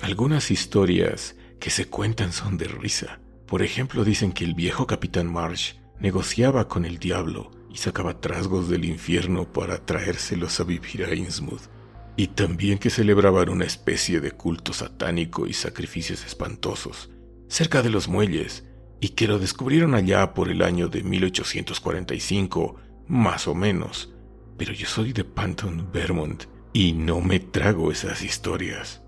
Algunas 0.00 0.52
historias 0.52 1.34
que 1.62 1.70
se 1.70 1.86
cuentan 1.86 2.32
son 2.32 2.58
de 2.58 2.66
risa. 2.66 3.20
Por 3.46 3.62
ejemplo, 3.62 4.04
dicen 4.04 4.32
que 4.32 4.44
el 4.44 4.54
viejo 4.54 4.88
capitán 4.88 5.32
Marsh 5.32 5.74
negociaba 6.00 6.66
con 6.66 6.84
el 6.84 6.98
diablo 6.98 7.52
y 7.70 7.76
sacaba 7.76 8.20
trasgos 8.20 8.68
del 8.68 8.84
infierno 8.84 9.44
para 9.44 9.86
traérselos 9.86 10.58
a 10.58 10.64
vivir 10.64 11.04
a 11.04 11.14
Innsmouth, 11.14 11.70
y 12.16 12.26
también 12.26 12.78
que 12.78 12.90
celebraban 12.90 13.48
una 13.48 13.64
especie 13.64 14.20
de 14.20 14.32
culto 14.32 14.72
satánico 14.72 15.46
y 15.46 15.52
sacrificios 15.52 16.26
espantosos 16.26 17.10
cerca 17.46 17.80
de 17.80 17.90
los 17.90 18.08
muelles, 18.08 18.64
y 18.98 19.10
que 19.10 19.28
lo 19.28 19.38
descubrieron 19.38 19.94
allá 19.94 20.34
por 20.34 20.48
el 20.48 20.62
año 20.62 20.88
de 20.88 21.04
1845, 21.04 22.74
más 23.06 23.46
o 23.46 23.54
menos. 23.54 24.12
Pero 24.58 24.72
yo 24.72 24.88
soy 24.88 25.12
de 25.12 25.22
Panton, 25.22 25.92
Vermont, 25.92 26.46
y 26.72 26.92
no 26.92 27.20
me 27.20 27.38
trago 27.38 27.92
esas 27.92 28.22
historias. 28.22 29.01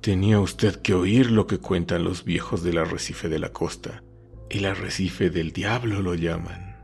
Tenía 0.00 0.40
usted 0.40 0.76
que 0.76 0.94
oír 0.94 1.30
lo 1.30 1.46
que 1.46 1.58
cuentan 1.58 2.04
los 2.04 2.24
viejos 2.24 2.62
del 2.62 2.78
arrecife 2.78 3.28
de 3.28 3.38
la 3.38 3.52
costa. 3.52 4.02
El 4.48 4.64
arrecife 4.64 5.28
del 5.28 5.52
diablo 5.52 6.00
lo 6.00 6.14
llaman. 6.14 6.78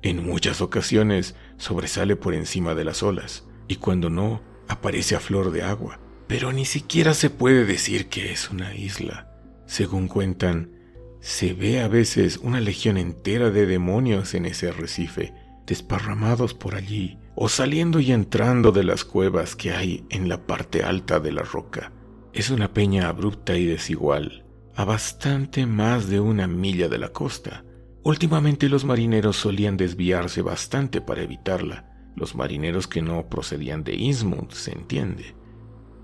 En 0.00 0.24
muchas 0.24 0.60
ocasiones 0.60 1.34
sobresale 1.56 2.14
por 2.14 2.34
encima 2.34 2.76
de 2.76 2.84
las 2.84 3.02
olas, 3.02 3.48
y 3.66 3.76
cuando 3.76 4.10
no, 4.10 4.42
aparece 4.68 5.16
a 5.16 5.20
flor 5.20 5.50
de 5.50 5.64
agua. 5.64 5.98
Pero 6.28 6.52
ni 6.52 6.64
siquiera 6.64 7.14
se 7.14 7.30
puede 7.30 7.64
decir 7.64 8.08
que 8.08 8.30
es 8.30 8.48
una 8.48 8.76
isla. 8.76 9.28
Según 9.66 10.06
cuentan, 10.06 10.70
se 11.18 11.54
ve 11.54 11.80
a 11.80 11.88
veces 11.88 12.36
una 12.36 12.60
legión 12.60 12.96
entera 12.96 13.50
de 13.50 13.66
demonios 13.66 14.34
en 14.34 14.46
ese 14.46 14.68
arrecife, 14.68 15.34
desparramados 15.66 16.54
por 16.54 16.76
allí, 16.76 17.18
o 17.34 17.48
saliendo 17.48 17.98
y 17.98 18.12
entrando 18.12 18.70
de 18.70 18.84
las 18.84 19.04
cuevas 19.04 19.56
que 19.56 19.72
hay 19.72 20.06
en 20.10 20.28
la 20.28 20.46
parte 20.46 20.84
alta 20.84 21.18
de 21.18 21.32
la 21.32 21.42
roca. 21.42 21.90
Es 22.32 22.48
una 22.48 22.72
peña 22.72 23.08
abrupta 23.08 23.58
y 23.58 23.66
desigual, 23.66 24.46
a 24.74 24.84
bastante 24.84 25.66
más 25.66 26.08
de 26.08 26.18
una 26.18 26.46
milla 26.46 26.88
de 26.88 26.96
la 26.96 27.10
costa. 27.10 27.64
Últimamente 28.02 28.70
los 28.70 28.86
marineros 28.86 29.36
solían 29.36 29.76
desviarse 29.76 30.40
bastante 30.40 31.02
para 31.02 31.22
evitarla, 31.22 31.92
los 32.16 32.34
marineros 32.34 32.88
que 32.88 33.02
no 33.02 33.28
procedían 33.28 33.84
de 33.84 33.96
Innsmouth, 33.96 34.52
se 34.52 34.72
entiende. 34.72 35.34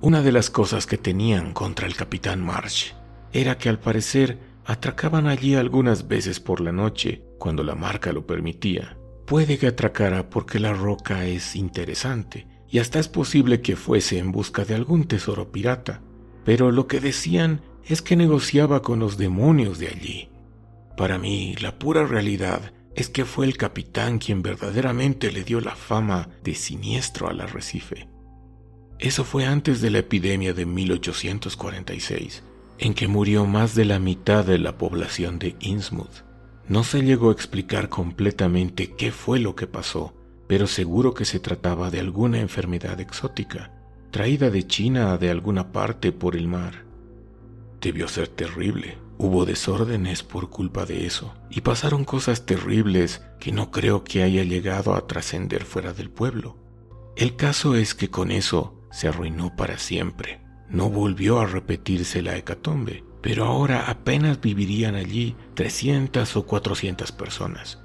Una 0.02 0.22
de 0.22 0.32
las 0.32 0.50
cosas 0.50 0.86
que 0.86 0.98
tenían 0.98 1.54
contra 1.54 1.86
el 1.86 1.96
capitán 1.96 2.44
Marsh 2.44 2.92
era 3.32 3.56
que 3.56 3.70
al 3.70 3.78
parecer 3.78 4.38
atracaban 4.66 5.26
allí 5.28 5.54
algunas 5.54 6.08
veces 6.08 6.40
por 6.40 6.60
la 6.60 6.72
noche, 6.72 7.24
cuando 7.38 7.64
la 7.64 7.74
marca 7.74 8.12
lo 8.12 8.26
permitía. 8.26 8.98
Puede 9.26 9.56
que 9.56 9.68
atracara 9.68 10.28
porque 10.28 10.58
la 10.58 10.74
roca 10.74 11.24
es 11.26 11.56
interesante, 11.56 12.46
y 12.68 12.80
hasta 12.80 12.98
es 12.98 13.08
posible 13.08 13.62
que 13.62 13.76
fuese 13.76 14.18
en 14.18 14.30
busca 14.30 14.66
de 14.66 14.74
algún 14.74 15.06
tesoro 15.06 15.50
pirata, 15.50 16.02
pero 16.48 16.72
lo 16.72 16.86
que 16.86 16.98
decían 16.98 17.60
es 17.84 18.00
que 18.00 18.16
negociaba 18.16 18.80
con 18.80 19.00
los 19.00 19.18
demonios 19.18 19.78
de 19.78 19.88
allí. 19.88 20.30
Para 20.96 21.18
mí, 21.18 21.54
la 21.60 21.78
pura 21.78 22.06
realidad 22.06 22.72
es 22.94 23.10
que 23.10 23.26
fue 23.26 23.44
el 23.44 23.58
capitán 23.58 24.18
quien 24.18 24.40
verdaderamente 24.40 25.30
le 25.30 25.44
dio 25.44 25.60
la 25.60 25.76
fama 25.76 26.30
de 26.42 26.54
siniestro 26.54 27.28
al 27.28 27.42
arrecife. 27.42 28.08
Eso 28.98 29.24
fue 29.24 29.44
antes 29.44 29.82
de 29.82 29.90
la 29.90 29.98
epidemia 29.98 30.54
de 30.54 30.64
1846, 30.64 32.42
en 32.78 32.94
que 32.94 33.08
murió 33.08 33.44
más 33.44 33.74
de 33.74 33.84
la 33.84 33.98
mitad 33.98 34.42
de 34.42 34.56
la 34.56 34.78
población 34.78 35.38
de 35.38 35.54
Innsmouth. 35.60 36.24
No 36.66 36.82
se 36.82 37.02
llegó 37.02 37.28
a 37.28 37.34
explicar 37.34 37.90
completamente 37.90 38.94
qué 38.96 39.12
fue 39.12 39.38
lo 39.38 39.54
que 39.54 39.66
pasó, 39.66 40.14
pero 40.46 40.66
seguro 40.66 41.12
que 41.12 41.26
se 41.26 41.40
trataba 41.40 41.90
de 41.90 42.00
alguna 42.00 42.40
enfermedad 42.40 42.98
exótica, 43.02 43.77
traída 44.10 44.50
de 44.50 44.66
China 44.66 45.16
de 45.18 45.30
alguna 45.30 45.72
parte 45.72 46.12
por 46.12 46.36
el 46.36 46.48
mar. 46.48 46.84
Debió 47.80 48.08
ser 48.08 48.28
terrible. 48.28 48.98
Hubo 49.20 49.44
desórdenes 49.44 50.22
por 50.22 50.48
culpa 50.48 50.86
de 50.86 51.04
eso, 51.04 51.34
y 51.50 51.62
pasaron 51.62 52.04
cosas 52.04 52.46
terribles 52.46 53.20
que 53.40 53.50
no 53.50 53.72
creo 53.72 54.04
que 54.04 54.22
haya 54.22 54.44
llegado 54.44 54.94
a 54.94 55.08
trascender 55.08 55.64
fuera 55.64 55.92
del 55.92 56.08
pueblo. 56.08 56.56
El 57.16 57.34
caso 57.34 57.74
es 57.74 57.96
que 57.96 58.10
con 58.10 58.30
eso 58.30 58.80
se 58.92 59.08
arruinó 59.08 59.56
para 59.56 59.78
siempre. 59.78 60.40
No 60.68 60.88
volvió 60.88 61.40
a 61.40 61.46
repetirse 61.46 62.22
la 62.22 62.36
hecatombe, 62.36 63.02
pero 63.20 63.44
ahora 63.44 63.90
apenas 63.90 64.40
vivirían 64.40 64.94
allí 64.94 65.34
300 65.54 66.36
o 66.36 66.46
400 66.46 67.10
personas. 67.10 67.80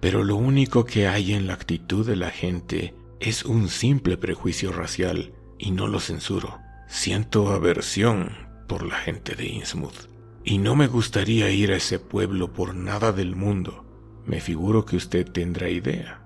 Pero 0.00 0.24
lo 0.24 0.34
único 0.34 0.84
que 0.84 1.06
hay 1.06 1.32
en 1.32 1.46
la 1.46 1.54
actitud 1.54 2.04
de 2.04 2.16
la 2.16 2.30
gente 2.30 2.96
es 3.20 3.44
un 3.44 3.68
simple 3.68 4.16
prejuicio 4.16 4.72
racial, 4.72 5.32
y 5.58 5.70
no 5.70 5.86
lo 5.86 6.00
censuro. 6.00 6.58
Siento 6.88 7.50
aversión 7.50 8.30
por 8.66 8.84
la 8.84 8.96
gente 8.96 9.34
de 9.34 9.46
Innsmouth, 9.46 10.08
y 10.44 10.58
no 10.58 10.76
me 10.76 10.86
gustaría 10.86 11.50
ir 11.50 11.72
a 11.72 11.76
ese 11.76 11.98
pueblo 11.98 12.52
por 12.52 12.74
nada 12.74 13.12
del 13.12 13.36
mundo. 13.36 13.84
Me 14.24 14.40
figuro 14.40 14.84
que 14.84 14.96
usted 14.96 15.26
tendrá 15.30 15.68
idea. 15.68 16.22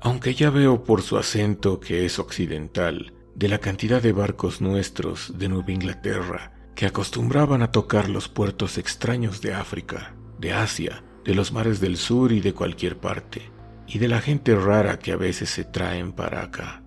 Aunque 0.00 0.34
ya 0.34 0.50
veo 0.50 0.84
por 0.84 1.02
su 1.02 1.16
acento 1.16 1.80
que 1.80 2.04
es 2.04 2.18
occidental, 2.18 3.12
de 3.34 3.48
la 3.48 3.58
cantidad 3.58 4.00
de 4.00 4.12
barcos 4.12 4.60
nuestros 4.60 5.38
de 5.38 5.48
Nueva 5.48 5.72
Inglaterra 5.72 6.52
que 6.74 6.86
acostumbraban 6.86 7.62
a 7.62 7.72
tocar 7.72 8.08
los 8.08 8.28
puertos 8.28 8.78
extraños 8.78 9.40
de 9.40 9.54
África, 9.54 10.14
de 10.38 10.52
Asia, 10.52 11.02
de 11.24 11.34
los 11.34 11.50
mares 11.50 11.80
del 11.80 11.96
sur 11.96 12.32
y 12.32 12.40
de 12.40 12.52
cualquier 12.52 12.98
parte, 12.98 13.50
y 13.86 13.98
de 13.98 14.08
la 14.08 14.20
gente 14.20 14.54
rara 14.54 14.98
que 14.98 15.12
a 15.12 15.16
veces 15.16 15.50
se 15.50 15.64
traen 15.64 16.12
para 16.12 16.42
acá. 16.42 16.82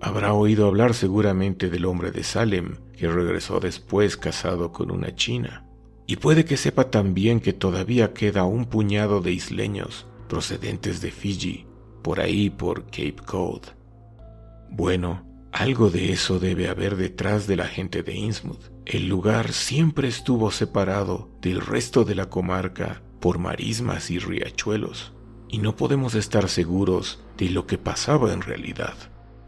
Habrá 0.00 0.34
oído 0.34 0.66
hablar 0.66 0.94
seguramente 0.94 1.70
del 1.70 1.86
hombre 1.86 2.10
de 2.10 2.22
Salem, 2.22 2.76
que 2.96 3.08
regresó 3.08 3.60
después 3.60 4.16
casado 4.16 4.72
con 4.72 4.90
una 4.90 5.14
china. 5.14 5.66
Y 6.06 6.16
puede 6.16 6.44
que 6.44 6.56
sepa 6.56 6.90
también 6.90 7.40
que 7.40 7.52
todavía 7.52 8.12
queda 8.12 8.44
un 8.44 8.66
puñado 8.66 9.20
de 9.20 9.32
isleños 9.32 10.06
procedentes 10.28 11.00
de 11.00 11.10
Fiji, 11.10 11.66
por 12.02 12.20
ahí 12.20 12.50
por 12.50 12.84
Cape 12.84 13.16
Cod. 13.24 13.62
Bueno, 14.70 15.24
algo 15.52 15.90
de 15.90 16.12
eso 16.12 16.38
debe 16.38 16.68
haber 16.68 16.96
detrás 16.96 17.46
de 17.46 17.56
la 17.56 17.66
gente 17.66 18.02
de 18.02 18.14
Innsmouth. 18.14 18.70
El 18.84 19.08
lugar 19.08 19.52
siempre 19.52 20.06
estuvo 20.08 20.50
separado 20.50 21.30
del 21.40 21.60
resto 21.60 22.04
de 22.04 22.14
la 22.14 22.28
comarca 22.28 23.02
por 23.20 23.38
marismas 23.38 24.10
y 24.10 24.18
riachuelos, 24.18 25.14
y 25.48 25.58
no 25.58 25.74
podemos 25.74 26.14
estar 26.14 26.48
seguros 26.48 27.24
de 27.38 27.50
lo 27.50 27.66
que 27.66 27.78
pasaba 27.78 28.32
en 28.32 28.42
realidad. 28.42 28.94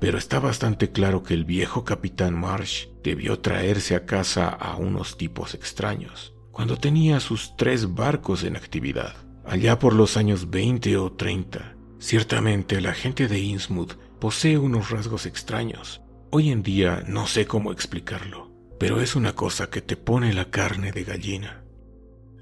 Pero 0.00 0.18
está 0.18 0.38
bastante 0.38 0.90
claro 0.90 1.22
que 1.22 1.34
el 1.34 1.44
viejo 1.44 1.84
capitán 1.84 2.38
Marsh 2.38 2.86
debió 3.02 3.40
traerse 3.40 3.96
a 3.96 4.06
casa 4.06 4.48
a 4.48 4.76
unos 4.76 5.16
tipos 5.16 5.54
extraños, 5.54 6.34
cuando 6.52 6.76
tenía 6.76 7.20
sus 7.20 7.56
tres 7.56 7.94
barcos 7.94 8.44
en 8.44 8.56
actividad, 8.56 9.14
allá 9.44 9.78
por 9.78 9.94
los 9.94 10.16
años 10.16 10.50
20 10.50 10.96
o 10.96 11.12
30. 11.12 11.76
Ciertamente 11.98 12.80
la 12.80 12.94
gente 12.94 13.28
de 13.28 13.38
Innsmouth 13.38 13.94
posee 14.18 14.58
unos 14.58 14.90
rasgos 14.90 15.26
extraños. 15.26 16.00
Hoy 16.30 16.50
en 16.50 16.62
día 16.62 17.04
no 17.06 17.26
sé 17.26 17.46
cómo 17.46 17.72
explicarlo, 17.72 18.50
pero 18.78 19.00
es 19.00 19.16
una 19.16 19.34
cosa 19.34 19.70
que 19.70 19.80
te 19.80 19.96
pone 19.96 20.32
la 20.32 20.50
carne 20.50 20.92
de 20.92 21.04
gallina. 21.04 21.64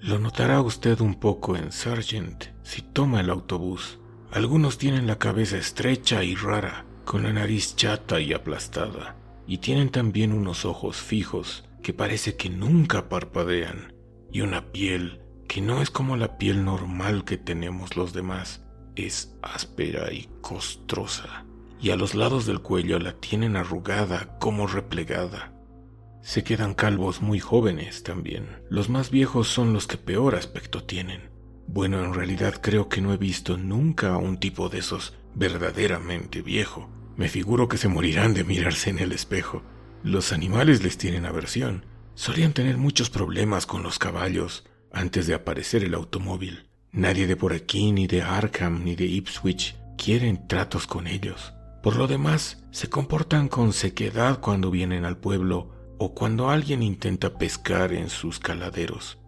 Lo 0.00 0.18
notará 0.18 0.60
usted 0.62 1.00
un 1.00 1.14
poco 1.14 1.56
en 1.56 1.72
Sargent 1.72 2.44
si 2.62 2.80
toma 2.80 3.20
el 3.20 3.28
autobús. 3.28 3.98
Algunos 4.32 4.78
tienen 4.78 5.06
la 5.06 5.18
cabeza 5.18 5.58
estrecha 5.58 6.24
y 6.24 6.34
rara, 6.34 6.85
con 7.06 7.22
la 7.22 7.32
nariz 7.32 7.74
chata 7.76 8.20
y 8.20 8.34
aplastada, 8.34 9.16
y 9.46 9.58
tienen 9.58 9.88
también 9.88 10.34
unos 10.34 10.66
ojos 10.66 10.98
fijos 10.98 11.64
que 11.82 11.94
parece 11.94 12.36
que 12.36 12.50
nunca 12.50 13.08
parpadean, 13.08 13.94
y 14.30 14.42
una 14.42 14.72
piel 14.72 15.22
que 15.48 15.62
no 15.62 15.80
es 15.80 15.88
como 15.88 16.18
la 16.18 16.36
piel 16.36 16.66
normal 16.66 17.24
que 17.24 17.38
tenemos 17.38 17.96
los 17.96 18.12
demás, 18.12 18.62
es 18.96 19.34
áspera 19.40 20.12
y 20.12 20.28
costrosa 20.42 21.46
y 21.80 21.90
a 21.90 21.96
los 21.96 22.14
lados 22.14 22.46
del 22.46 22.60
cuello 22.60 22.98
la 22.98 23.12
tienen 23.12 23.56
arrugada 23.56 24.38
como 24.38 24.66
replegada. 24.66 25.52
Se 26.22 26.42
quedan 26.42 26.74
calvos 26.74 27.22
muy 27.22 27.38
jóvenes 27.38 28.02
también. 28.02 28.62
Los 28.68 28.88
más 28.88 29.10
viejos 29.10 29.48
son 29.48 29.72
los 29.72 29.86
que 29.86 29.96
peor 29.96 30.34
aspecto 30.34 30.82
tienen. 30.82 31.30
Bueno, 31.68 32.04
en 32.04 32.14
realidad 32.14 32.54
creo 32.60 32.88
que 32.88 33.00
no 33.00 33.12
he 33.12 33.16
visto 33.16 33.56
nunca 33.56 34.14
a 34.14 34.18
un 34.18 34.38
tipo 34.38 34.68
de 34.68 34.78
esos 34.78 35.14
verdaderamente 35.34 36.42
viejo. 36.42 36.88
Me 37.16 37.28
figuro 37.28 37.68
que 37.68 37.78
se 37.78 37.88
morirán 37.88 38.34
de 38.34 38.44
mirarse 38.44 38.90
en 38.90 38.98
el 38.98 39.12
espejo. 39.12 39.62
Los 40.02 40.32
animales 40.32 40.82
les 40.82 40.98
tienen 40.98 41.24
aversión. 41.24 41.86
Solían 42.14 42.52
tener 42.52 42.76
muchos 42.76 43.10
problemas 43.10 43.66
con 43.66 43.82
los 43.82 43.98
caballos, 43.98 44.64
antes 44.92 45.26
de 45.26 45.34
aparecer 45.34 45.84
el 45.84 45.94
automóvil. 45.94 46.68
Nadie 46.92 47.26
de 47.26 47.36
por 47.36 47.52
aquí, 47.52 47.92
ni 47.92 48.06
de 48.06 48.22
Arkham, 48.22 48.84
ni 48.84 48.96
de 48.96 49.04
Ipswich 49.04 49.76
quieren 49.96 50.46
tratos 50.46 50.86
con 50.86 51.06
ellos. 51.06 51.52
Por 51.82 51.96
lo 51.96 52.06
demás, 52.06 52.64
se 52.70 52.88
comportan 52.88 53.48
con 53.48 53.72
sequedad 53.72 54.40
cuando 54.40 54.70
vienen 54.70 55.04
al 55.04 55.18
pueblo 55.18 55.70
o 55.98 56.14
cuando 56.14 56.50
alguien 56.50 56.82
intenta 56.82 57.38
pescar 57.38 57.92
en 57.92 58.10
sus 58.10 58.38
caladeros. 58.38 59.18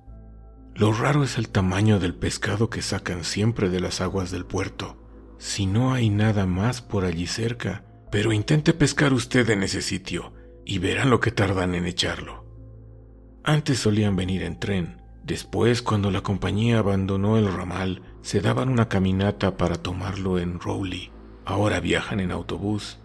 Lo 0.75 0.93
raro 0.93 1.25
es 1.25 1.39
el 1.39 1.49
tamaño 1.49 1.99
del 1.99 2.15
pescado 2.15 2.71
que 2.71 2.83
sacan 2.83 3.25
siempre 3.25 3.69
de 3.69 3.81
las 3.81 4.01
aguas 4.01 4.31
del 4.31 4.45
puerto. 4.45 5.08
Si 5.39 5.67
no 5.67 5.93
hay 5.93 6.11
nada 6.11 6.47
más 6.47 6.83
por 6.83 7.05
allí 7.05 7.27
cerca, 7.27 7.85
pero 8.11 8.33
intente 8.33 8.73
pescar 8.73 9.13
usted 9.13 9.49
en 9.51 9.63
ese 9.63 9.83
sitio 9.83 10.33
y 10.65 10.79
verán 10.79 11.11
lo 11.11 11.21
que 11.21 11.31
tardan 11.31 11.75
en 11.75 11.87
echarlo. 11.87 12.45
Antes 13.45 13.79
solían 13.79 14.17
venir 14.17 14.43
en 14.43 14.59
tren, 14.59 15.01
después 15.25 15.81
cuando 15.81 16.11
la 16.11 16.23
compañía 16.23 16.81
abandonó 16.81 17.39
el 17.39 17.53
ramal, 17.53 18.03
se 18.21 18.41
daban 18.41 18.69
una 18.69 18.89
caminata 18.89 19.57
para 19.57 19.77
tomarlo 19.77 20.39
en 20.39 20.59
Rowley. 20.61 21.11
Ahora 21.45 21.81
viajan 21.81 22.21
en 22.21 22.31
autobús. 22.31 22.99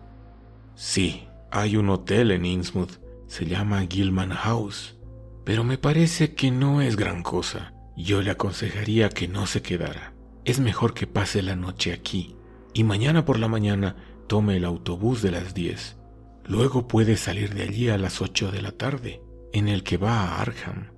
Sí, 0.76 1.28
hay 1.52 1.78
un 1.78 1.90
hotel 1.90 2.32
en 2.32 2.46
Innsmouth, 2.46 3.00
se 3.28 3.46
llama 3.46 3.86
Gilman 3.90 4.32
House, 4.32 4.98
pero 5.46 5.64
me 5.64 5.78
parece 5.78 6.34
que 6.34 6.52
no 6.52 6.82
es 6.82 6.96
gran 6.96 7.24
cosa. 7.24 7.74
Yo 7.96 8.22
le 8.22 8.32
aconsejaría 8.32 9.10
que 9.10 9.28
no 9.28 9.46
se 9.46 9.62
quedara. 9.62 10.13
Es 10.46 10.60
mejor 10.60 10.94
que 10.94 11.08
pase 11.08 11.42
la 11.42 11.56
noche 11.56 11.94
aquí 11.94 12.36
y 12.74 12.84
mañana 12.84 13.24
por 13.24 13.40
la 13.40 13.48
mañana 13.48 13.96
tome 14.28 14.58
el 14.58 14.66
autobús 14.66 15.22
de 15.22 15.32
las 15.32 15.54
10. 15.54 15.96
Luego 16.46 16.88
puede 16.88 17.16
salir 17.16 17.54
de 17.54 17.64
allí 17.64 17.88
a 17.88 17.98
las 17.98 18.22
8 18.22 18.52
de 18.52 18.62
la 18.62 18.74
tarde, 18.74 19.22
en 19.54 19.70
el 19.70 19.84
que 19.84 19.96
va 19.96 20.20
a 20.20 20.42
Arkham. 20.42 20.92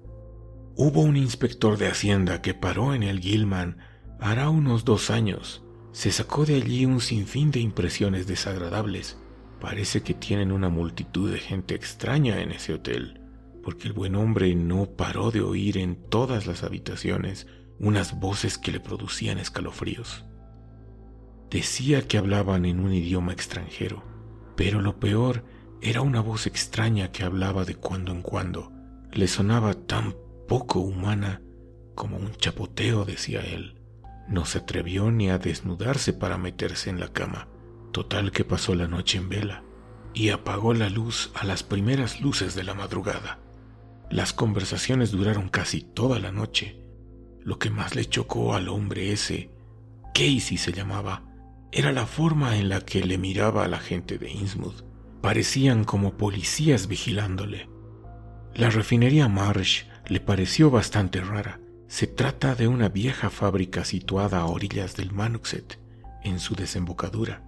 Hubo 0.75 1.01
un 1.01 1.15
inspector 1.15 1.77
de 1.77 1.87
Hacienda 1.87 2.41
que 2.41 2.55
paró 2.55 2.95
en 2.95 3.03
el 3.03 3.19
Gilman 3.19 3.77
hará 4.19 4.49
unos 4.49 4.83
dos 4.83 5.11
años. 5.11 5.63
Se 5.91 6.11
sacó 6.11 6.45
de 6.45 6.55
allí 6.55 6.85
un 6.85 6.99
sinfín 6.99 7.51
de 7.51 7.59
impresiones 7.59 8.25
desagradables. 8.25 9.17
Parece 9.61 10.01
que 10.01 10.15
tienen 10.15 10.51
una 10.51 10.69
multitud 10.69 11.31
de 11.31 11.37
gente 11.37 11.75
extraña 11.75 12.41
en 12.41 12.51
ese 12.51 12.73
hotel, 12.73 13.21
porque 13.63 13.87
el 13.87 13.93
buen 13.93 14.15
hombre 14.15 14.55
no 14.55 14.87
paró 14.87 15.29
de 15.29 15.41
oír 15.41 15.77
en 15.77 15.95
todas 16.09 16.47
las 16.47 16.63
habitaciones 16.63 17.45
unas 17.79 18.19
voces 18.19 18.57
que 18.57 18.71
le 18.71 18.79
producían 18.79 19.37
escalofríos. 19.37 20.25
Decía 21.49 22.07
que 22.07 22.17
hablaban 22.17 22.65
en 22.65 22.79
un 22.79 22.93
idioma 22.93 23.33
extranjero, 23.33 24.03
pero 24.55 24.81
lo 24.81 24.99
peor 24.99 25.43
era 25.81 26.01
una 26.01 26.21
voz 26.21 26.47
extraña 26.47 27.11
que 27.11 27.23
hablaba 27.23 27.65
de 27.65 27.75
cuando 27.75 28.11
en 28.11 28.21
cuando. 28.21 28.71
Le 29.11 29.27
sonaba 29.27 29.73
tan 29.73 30.15
poco 30.47 30.79
humana 30.79 31.41
como 31.93 32.17
un 32.17 32.33
chapoteo, 32.35 33.05
decía 33.05 33.41
él. 33.41 33.79
No 34.27 34.45
se 34.45 34.59
atrevió 34.59 35.11
ni 35.11 35.29
a 35.29 35.37
desnudarse 35.37 36.13
para 36.13 36.37
meterse 36.37 36.89
en 36.89 36.99
la 36.99 37.13
cama. 37.13 37.47
Total 37.91 38.31
que 38.31 38.43
pasó 38.43 38.75
la 38.75 38.87
noche 38.87 39.17
en 39.17 39.29
vela 39.29 39.63
y 40.13 40.29
apagó 40.29 40.73
la 40.73 40.89
luz 40.89 41.31
a 41.35 41.45
las 41.45 41.63
primeras 41.63 42.21
luces 42.21 42.55
de 42.55 42.63
la 42.63 42.73
madrugada. 42.73 43.39
Las 44.09 44.33
conversaciones 44.33 45.11
duraron 45.11 45.49
casi 45.49 45.81
toda 45.81 46.19
la 46.19 46.31
noche. 46.31 46.81
Lo 47.45 47.59
que 47.59 47.69
más 47.69 47.95
le 47.95 48.05
chocó 48.05 48.55
al 48.55 48.67
hombre 48.69 49.11
ese, 49.11 49.51
Casey 50.15 50.57
se 50.57 50.73
llamaba, 50.73 51.23
era 51.71 51.91
la 51.91 52.07
forma 52.07 52.57
en 52.57 52.69
la 52.69 52.81
que 52.81 53.03
le 53.03 53.19
miraba 53.19 53.65
a 53.65 53.67
la 53.67 53.77
gente 53.77 54.17
de 54.17 54.31
Innsmouth. 54.31 54.83
Parecían 55.21 55.83
como 55.83 56.17
policías 56.17 56.87
vigilándole. 56.87 57.69
La 58.55 58.71
refinería 58.71 59.27
Marsh 59.27 59.83
le 60.07 60.19
pareció 60.21 60.71
bastante 60.71 61.21
rara. 61.21 61.59
Se 61.87 62.07
trata 62.07 62.55
de 62.55 62.67
una 62.67 62.89
vieja 62.89 63.29
fábrica 63.29 63.85
situada 63.85 64.39
a 64.39 64.45
orillas 64.45 64.95
del 64.95 65.11
Manuxet, 65.11 65.79
en 66.23 66.39
su 66.39 66.55
desembocadura. 66.55 67.43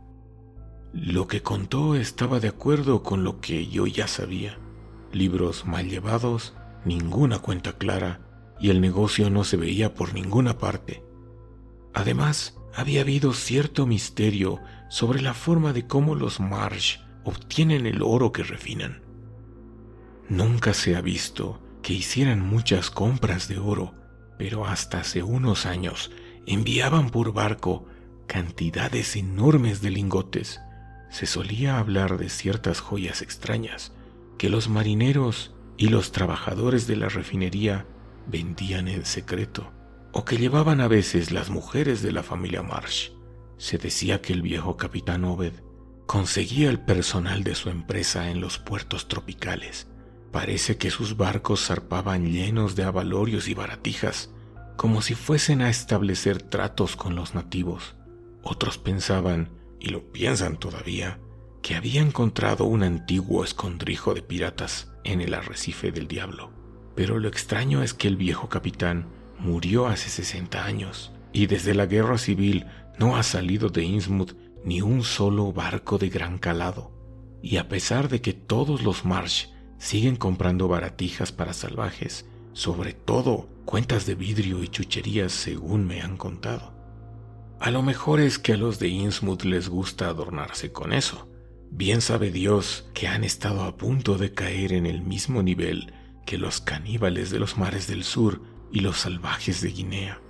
Lo 0.94 1.28
que 1.28 1.42
contó 1.42 1.96
estaba 1.96 2.40
de 2.40 2.50
acuerdo 2.50 3.02
con 3.02 3.24
lo 3.24 3.40
que 3.40 3.66
yo 3.66 3.88
ya 3.88 4.08
sabía. 4.08 4.60
Libros 5.12 5.66
mal 5.66 5.90
llevados, 5.90 6.54
ninguna 6.86 7.40
cuenta 7.40 7.74
clara, 7.74 8.27
y 8.60 8.70
el 8.70 8.82
negocio 8.82 9.30
no 9.30 9.44
se 9.44 9.58
veía 9.58 9.94
por 9.94 10.14
ninguna 10.14 10.58
parte. 10.58 11.04
Además, 11.94 12.58
había 12.76 13.02
habido 13.02 13.34
cierto 13.34 13.88
misterio 13.88 14.60
sobre 14.90 15.22
la 15.22 15.34
forma 15.34 15.74
de 15.74 15.88
cómo 15.88 16.16
los 16.16 16.40
Marsh 16.40 17.00
obtienen 17.24 17.86
el 17.86 18.02
oro 18.02 18.32
que 18.32 18.44
refinan. 18.44 19.02
Nunca 20.30 20.74
se 20.74 20.96
ha 20.96 21.02
visto 21.02 21.62
que 21.82 21.94
hicieran 21.94 22.42
muchas 22.42 22.92
compras 22.92 23.48
de 23.48 23.60
oro, 23.60 23.94
pero 24.38 24.66
hasta 24.66 25.00
hace 25.00 25.24
unos 25.24 25.66
años 25.66 26.12
enviaban 26.46 27.10
por 27.10 27.34
barco 27.34 27.86
cantidades 28.28 29.16
enormes 29.16 29.82
de 29.82 29.90
lingotes. 29.90 30.60
Se 31.10 31.26
solía 31.26 31.80
hablar 31.80 32.18
de 32.18 32.30
ciertas 32.30 32.80
joyas 32.80 33.22
extrañas 33.22 33.94
que 34.38 34.50
los 34.50 34.70
marineros 34.70 35.54
y 35.78 35.88
los 35.88 36.12
trabajadores 36.12 36.88
de 36.88 36.98
la 36.98 37.10
refinería 37.10 37.86
vendían 38.28 38.88
en 38.88 39.06
secreto 39.06 39.74
o 40.12 40.26
que 40.26 40.38
llevaban 40.38 40.82
a 40.82 40.88
veces 40.88 41.32
las 41.32 41.50
mujeres 41.50 42.02
de 42.02 42.12
la 42.12 42.24
familia 42.24 42.64
Marsh. 42.64 43.12
Se 43.58 43.78
decía 43.78 44.22
que 44.22 44.34
el 44.34 44.42
viejo 44.42 44.78
capitán 44.78 45.26
Obed 45.26 45.54
conseguía 46.08 46.70
el 46.70 46.80
personal 46.80 47.44
de 47.44 47.54
su 47.54 47.70
empresa 47.70 48.32
en 48.32 48.42
los 48.42 48.58
puertos 48.58 49.08
tropicales. 49.08 49.88
Parece 50.32 50.78
que 50.78 50.90
sus 50.90 51.18
barcos 51.18 51.68
zarpaban 51.68 52.32
llenos 52.32 52.76
de 52.76 52.84
avalorios 52.84 53.48
y 53.48 53.54
baratijas, 53.54 54.32
como 54.76 55.02
si 55.02 55.16
fuesen 55.16 55.62
a 55.62 55.70
establecer 55.70 56.42
tratos 56.42 56.96
con 56.96 57.16
los 57.16 57.36
nativos. 57.36 57.96
Otros 58.42 58.78
pensaban, 58.78 59.52
y 59.80 59.90
lo 59.90 60.12
piensan 60.12 60.58
todavía, 60.58 61.20
que 61.62 61.76
había 61.76 62.02
encontrado 62.02 62.66
un 62.66 62.84
antiguo 62.84 63.44
escondrijo 63.44 64.14
de 64.14 64.22
piratas 64.22 64.92
en 65.04 65.22
el 65.22 65.34
arrecife 65.34 65.92
del 65.92 66.08
diablo. 66.08 66.57
Pero 66.98 67.20
lo 67.20 67.28
extraño 67.28 67.84
es 67.84 67.94
que 67.94 68.08
el 68.08 68.18
viejo 68.18 68.50
capitán 68.50 69.06
murió 69.38 69.86
hace 69.86 70.10
60 70.10 70.66
años 70.66 71.14
y 71.32 71.46
desde 71.46 71.76
la 71.76 71.86
guerra 71.86 72.18
civil 72.18 72.66
no 72.98 73.18
ha 73.18 73.22
salido 73.22 73.70
de 73.70 73.84
Innsmouth 73.84 74.36
ni 74.66 74.82
un 74.82 75.04
solo 75.04 75.54
barco 75.54 76.00
de 76.00 76.10
gran 76.10 76.40
calado. 76.40 76.92
Y 77.44 77.58
a 77.58 77.70
pesar 77.70 78.10
de 78.10 78.20
que 78.20 78.34
todos 78.34 78.82
los 78.82 79.06
Marsh 79.06 79.50
siguen 79.78 80.16
comprando 80.16 80.68
baratijas 80.68 81.32
para 81.32 81.54
salvajes, 81.54 82.26
sobre 82.54 82.94
todo 82.94 83.48
cuentas 83.66 84.08
de 84.08 84.16
vidrio 84.16 84.64
y 84.64 84.68
chucherías 84.68 85.32
según 85.32 85.86
me 85.86 86.02
han 86.02 86.18
contado. 86.18 86.74
A 87.60 87.70
lo 87.70 87.84
mejor 87.84 88.20
es 88.20 88.40
que 88.40 88.54
a 88.54 88.58
los 88.58 88.80
de 88.80 88.88
Innsmouth 88.88 89.44
les 89.44 89.70
gusta 89.70 90.08
adornarse 90.08 90.72
con 90.72 90.94
eso. 90.94 91.30
Bien 91.70 92.02
sabe 92.02 92.32
Dios 92.32 92.90
que 92.96 93.08
han 93.08 93.24
estado 93.24 93.66
a 93.66 93.78
punto 93.78 94.18
de 94.18 94.34
caer 94.34 94.74
en 94.74 94.88
el 94.88 95.04
mismo 95.04 95.44
nivel 95.44 95.94
que 96.28 96.38
los 96.38 96.60
caníbales 96.60 97.32
de 97.32 97.40
los 97.40 97.58
mares 97.58 97.88
del 97.88 98.04
sur 98.04 98.42
y 98.70 98.82
los 98.82 98.98
salvajes 98.98 99.62
de 99.62 99.70
Guinea. 99.70 100.22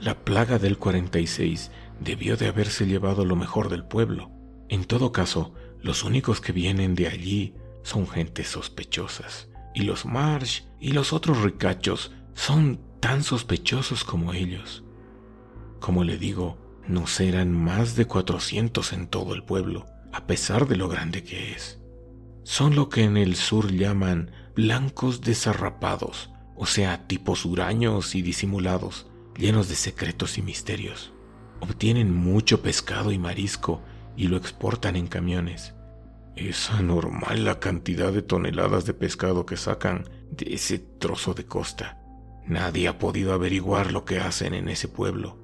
La 0.00 0.24
plaga 0.24 0.60
del 0.60 0.78
46 0.78 1.72
debió 2.00 2.36
de 2.36 2.46
haberse 2.46 2.86
llevado 2.86 3.24
lo 3.24 3.34
mejor 3.34 3.68
del 3.68 3.84
pueblo. 3.84 4.30
En 4.68 4.84
todo 4.84 5.10
caso, 5.10 5.52
los 5.82 6.04
únicos 6.04 6.40
que 6.40 6.52
vienen 6.52 6.94
de 6.94 7.08
allí 7.08 7.54
son 7.82 8.06
gentes 8.06 8.48
sospechosas, 8.48 9.48
y 9.74 9.82
los 9.82 10.06
Marsh 10.06 10.62
y 10.80 10.92
los 10.92 11.12
otros 11.12 11.42
ricachos 11.42 12.12
son 12.34 12.80
tan 13.00 13.24
sospechosos 13.24 14.04
como 14.04 14.32
ellos. 14.32 14.84
Como 15.80 16.04
le 16.04 16.18
digo, 16.18 16.56
no 16.86 17.08
serán 17.08 17.50
más 17.50 17.96
de 17.96 18.06
400 18.06 18.92
en 18.92 19.08
todo 19.08 19.34
el 19.34 19.42
pueblo, 19.42 19.86
a 20.12 20.28
pesar 20.28 20.68
de 20.68 20.76
lo 20.76 20.88
grande 20.88 21.24
que 21.24 21.50
es. 21.50 21.80
Son 22.44 22.76
lo 22.76 22.88
que 22.88 23.02
en 23.02 23.16
el 23.16 23.34
sur 23.34 23.72
llaman 23.72 24.30
blancos 24.56 25.20
desarrapados, 25.20 26.30
o 26.56 26.64
sea, 26.64 27.06
tipos 27.06 27.44
huraños 27.44 28.14
y 28.14 28.22
disimulados, 28.22 29.06
llenos 29.36 29.68
de 29.68 29.74
secretos 29.74 30.38
y 30.38 30.42
misterios. 30.42 31.12
Obtienen 31.60 32.14
mucho 32.14 32.62
pescado 32.62 33.12
y 33.12 33.18
marisco 33.18 33.82
y 34.16 34.28
lo 34.28 34.38
exportan 34.38 34.96
en 34.96 35.08
camiones. 35.08 35.74
Es 36.36 36.70
anormal 36.70 37.44
la 37.44 37.60
cantidad 37.60 38.14
de 38.14 38.22
toneladas 38.22 38.86
de 38.86 38.94
pescado 38.94 39.44
que 39.44 39.58
sacan 39.58 40.08
de 40.30 40.54
ese 40.54 40.78
trozo 40.78 41.34
de 41.34 41.44
costa. 41.44 42.00
Nadie 42.46 42.88
ha 42.88 42.98
podido 42.98 43.34
averiguar 43.34 43.92
lo 43.92 44.06
que 44.06 44.20
hacen 44.20 44.54
en 44.54 44.70
ese 44.70 44.88
pueblo. 44.88 45.38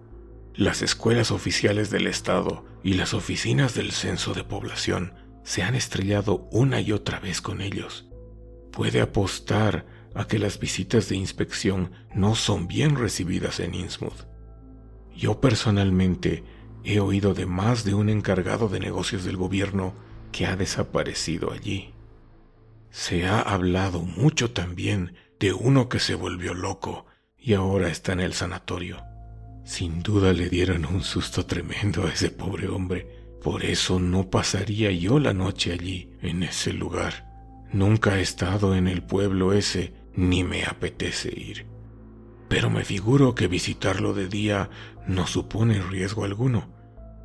Las 0.54 0.80
escuelas 0.80 1.32
oficiales 1.32 1.90
del 1.90 2.06
Estado 2.06 2.64
y 2.82 2.94
las 2.94 3.12
oficinas 3.12 3.74
del 3.74 3.92
censo 3.92 4.32
de 4.32 4.44
población 4.44 5.12
se 5.44 5.62
han 5.62 5.74
estrellado 5.74 6.48
una 6.50 6.80
y 6.80 6.92
otra 6.92 7.20
vez 7.20 7.42
con 7.42 7.60
ellos. 7.60 8.06
Puede 8.72 9.00
apostar 9.00 9.86
a 10.14 10.26
que 10.26 10.38
las 10.38 10.58
visitas 10.58 11.08
de 11.08 11.16
inspección 11.16 11.92
no 12.14 12.34
son 12.34 12.66
bien 12.66 12.96
recibidas 12.96 13.60
en 13.60 13.74
Innsmouth. 13.74 14.26
Yo 15.14 15.40
personalmente 15.40 16.42
he 16.84 16.98
oído 16.98 17.34
de 17.34 17.46
más 17.46 17.84
de 17.84 17.94
un 17.94 18.08
encargado 18.08 18.68
de 18.68 18.80
negocios 18.80 19.24
del 19.24 19.36
gobierno 19.36 19.94
que 20.32 20.46
ha 20.46 20.56
desaparecido 20.56 21.52
allí. 21.52 21.94
Se 22.90 23.26
ha 23.26 23.40
hablado 23.40 24.00
mucho 24.02 24.50
también 24.50 25.14
de 25.38 25.52
uno 25.52 25.88
que 25.88 25.98
se 25.98 26.14
volvió 26.14 26.54
loco 26.54 27.06
y 27.38 27.54
ahora 27.54 27.88
está 27.88 28.12
en 28.12 28.20
el 28.20 28.32
sanatorio. 28.32 29.02
Sin 29.64 30.02
duda 30.02 30.32
le 30.32 30.48
dieron 30.48 30.86
un 30.86 31.02
susto 31.02 31.46
tremendo 31.46 32.06
a 32.06 32.10
ese 32.10 32.30
pobre 32.30 32.68
hombre. 32.68 33.06
Por 33.42 33.64
eso 33.64 34.00
no 34.00 34.30
pasaría 34.30 34.90
yo 34.90 35.18
la 35.18 35.32
noche 35.32 35.72
allí, 35.72 36.12
en 36.20 36.42
ese 36.42 36.72
lugar. 36.72 37.31
Nunca 37.72 38.18
he 38.18 38.22
estado 38.22 38.74
en 38.74 38.86
el 38.86 39.02
pueblo 39.02 39.52
ese, 39.52 39.94
ni 40.14 40.44
me 40.44 40.64
apetece 40.64 41.28
ir. 41.34 41.66
Pero 42.48 42.68
me 42.68 42.84
figuro 42.84 43.34
que 43.34 43.48
visitarlo 43.48 44.12
de 44.12 44.28
día 44.28 44.68
no 45.06 45.26
supone 45.26 45.80
riesgo 45.80 46.24
alguno. 46.24 46.68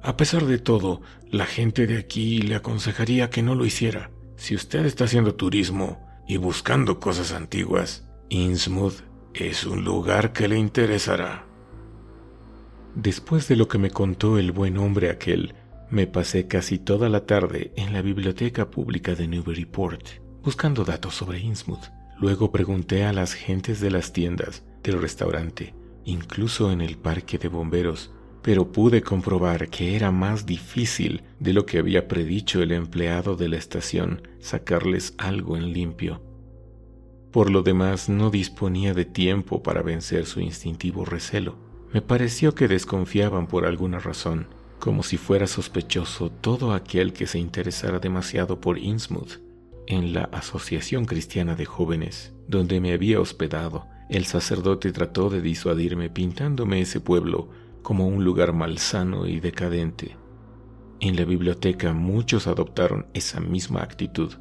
A 0.01 0.15
pesar 0.15 0.45
de 0.45 0.57
todo, 0.57 1.01
la 1.29 1.45
gente 1.45 1.85
de 1.85 1.97
aquí 1.97 2.41
le 2.41 2.55
aconsejaría 2.55 3.29
que 3.29 3.43
no 3.43 3.55
lo 3.55 3.65
hiciera. 3.65 4.11
Si 4.37 4.55
usted 4.55 4.85
está 4.85 5.03
haciendo 5.03 5.35
turismo 5.35 6.07
y 6.27 6.37
buscando 6.37 6.99
cosas 6.99 7.33
antiguas, 7.33 8.07
Innsmouth 8.29 9.03
es 9.33 9.65
un 9.65 9.83
lugar 9.83 10.31
que 10.31 10.47
le 10.47 10.57
interesará. 10.57 11.45
Después 12.95 13.47
de 13.47 13.57
lo 13.57 13.67
que 13.67 13.77
me 13.77 13.91
contó 13.91 14.37
el 14.37 14.51
buen 14.51 14.77
hombre 14.77 15.09
aquel, 15.09 15.55
me 15.89 16.07
pasé 16.07 16.47
casi 16.47 16.79
toda 16.79 17.09
la 17.09 17.25
tarde 17.25 17.73
en 17.75 17.93
la 17.93 18.01
biblioteca 18.01 18.69
pública 18.69 19.13
de 19.13 19.27
Newburyport, 19.27 20.07
buscando 20.43 20.83
datos 20.83 21.15
sobre 21.15 21.39
Innsmouth. 21.39 21.91
Luego 22.19 22.51
pregunté 22.51 23.05
a 23.05 23.13
las 23.13 23.33
gentes 23.33 23.79
de 23.79 23.91
las 23.91 24.13
tiendas, 24.13 24.63
del 24.81 25.01
restaurante, 25.01 25.75
incluso 26.05 26.71
en 26.71 26.81
el 26.81 26.97
parque 26.97 27.37
de 27.37 27.47
bomberos, 27.47 28.11
pero 28.41 28.71
pude 28.71 29.01
comprobar 29.01 29.69
que 29.69 29.95
era 29.95 30.09
más 30.11 30.45
difícil 30.45 31.23
de 31.39 31.53
lo 31.53 31.65
que 31.65 31.79
había 31.79 32.07
predicho 32.07 32.61
el 32.61 32.71
empleado 32.71 33.35
de 33.35 33.49
la 33.49 33.57
estación 33.57 34.21
sacarles 34.39 35.13
algo 35.17 35.57
en 35.57 35.73
limpio. 35.73 36.21
Por 37.31 37.51
lo 37.51 37.61
demás, 37.61 38.07
no 38.09 38.29
disponía 38.29 38.93
de 38.93 39.05
tiempo 39.05 39.61
para 39.61 39.81
vencer 39.81 40.25
su 40.25 40.39
instintivo 40.39 41.03
recelo. 41.03 41.57
Me 41.93 42.01
pareció 42.01 42.55
que 42.55 42.67
desconfiaban 42.67 43.47
por 43.47 43.65
alguna 43.65 43.99
razón, 43.99 44.47
como 44.79 45.03
si 45.03 45.17
fuera 45.17 45.45
sospechoso 45.45 46.29
todo 46.29 46.73
aquel 46.73 47.13
que 47.13 47.27
se 47.27 47.39
interesara 47.39 47.99
demasiado 47.99 48.61
por 48.61 48.77
Innsmouth. 48.77 49.39
En 49.89 50.11
la 50.11 50.25
Asociación 50.33 51.05
Cristiana 51.05 51.55
de 51.55 51.63
Jóvenes, 51.63 52.33
donde 52.45 52.81
me 52.81 52.91
había 52.91 53.21
hospedado, 53.21 53.87
el 54.09 54.25
sacerdote 54.25 54.91
trató 54.91 55.29
de 55.29 55.39
disuadirme 55.39 56.09
pintándome 56.09 56.81
ese 56.81 56.99
pueblo 56.99 57.47
como 57.83 58.05
un 58.05 58.25
lugar 58.25 58.51
malsano 58.51 59.27
y 59.27 59.39
decadente. 59.39 60.17
En 60.99 61.15
la 61.15 61.23
biblioteca 61.23 61.93
muchos 61.93 62.47
adoptaron 62.47 63.07
esa 63.13 63.39
misma 63.39 63.81
actitud. 63.81 64.33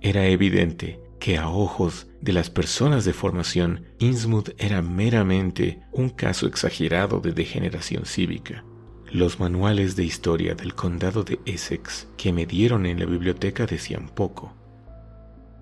Era 0.00 0.26
evidente 0.26 1.00
que 1.18 1.36
a 1.36 1.48
ojos 1.48 2.06
de 2.20 2.32
las 2.32 2.48
personas 2.48 3.04
de 3.04 3.12
formación, 3.12 3.86
Innsmouth 3.98 4.50
era 4.56 4.82
meramente 4.82 5.80
un 5.90 6.10
caso 6.10 6.46
exagerado 6.46 7.18
de 7.18 7.32
degeneración 7.32 8.06
cívica. 8.06 8.64
Los 9.10 9.40
manuales 9.40 9.96
de 9.96 10.04
historia 10.04 10.54
del 10.54 10.76
condado 10.76 11.24
de 11.24 11.40
Essex 11.44 12.06
que 12.16 12.32
me 12.32 12.46
dieron 12.46 12.86
en 12.86 13.00
la 13.00 13.06
biblioteca 13.06 13.66
decían 13.66 14.08
poco. 14.08 14.61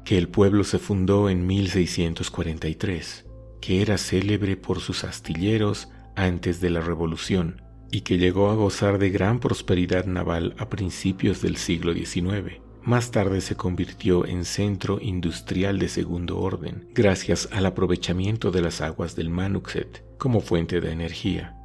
Que 0.05 0.19
el 0.19 0.29
pueblo 0.29 0.65
se 0.65 0.79
fundó 0.79 1.29
en 1.29 1.47
1643, 1.47 3.27
que 3.61 3.83
era 3.83 3.99
célebre 3.99 4.57
por 4.57 4.81
sus 4.81 5.05
astilleros 5.05 5.89
antes 6.17 6.61
de 6.61 6.71
la 6.71 6.81
Revolución 6.81 7.63
y 7.93 8.03
que 8.03 8.19
llegó 8.19 8.51
a 8.51 8.55
gozar 8.55 8.99
de 8.99 9.11
gran 9.11 9.41
prosperidad 9.41 10.07
naval 10.07 10.55
a 10.59 10.69
principios 10.69 11.43
del 11.43 11.57
siglo 11.57 11.93
XIX 11.93 12.61
más 12.83 13.11
tarde 13.11 13.43
se 13.43 13.57
convirtió 13.57 14.27
en 14.27 14.47
centro 14.47 15.01
industrial 15.03 15.79
de 15.79 15.89
segundo 15.89 16.39
orden, 16.39 16.89
gracias 16.95 17.49
al 17.53 17.67
aprovechamiento 17.67 18.51
de 18.51 18.63
las 18.63 18.81
aguas 18.81 19.15
del 19.17 19.29
Manuxet 19.29 20.03
como 20.17 20.41
fuente 20.41 20.81
de 20.81 20.91
energía. 20.91 21.57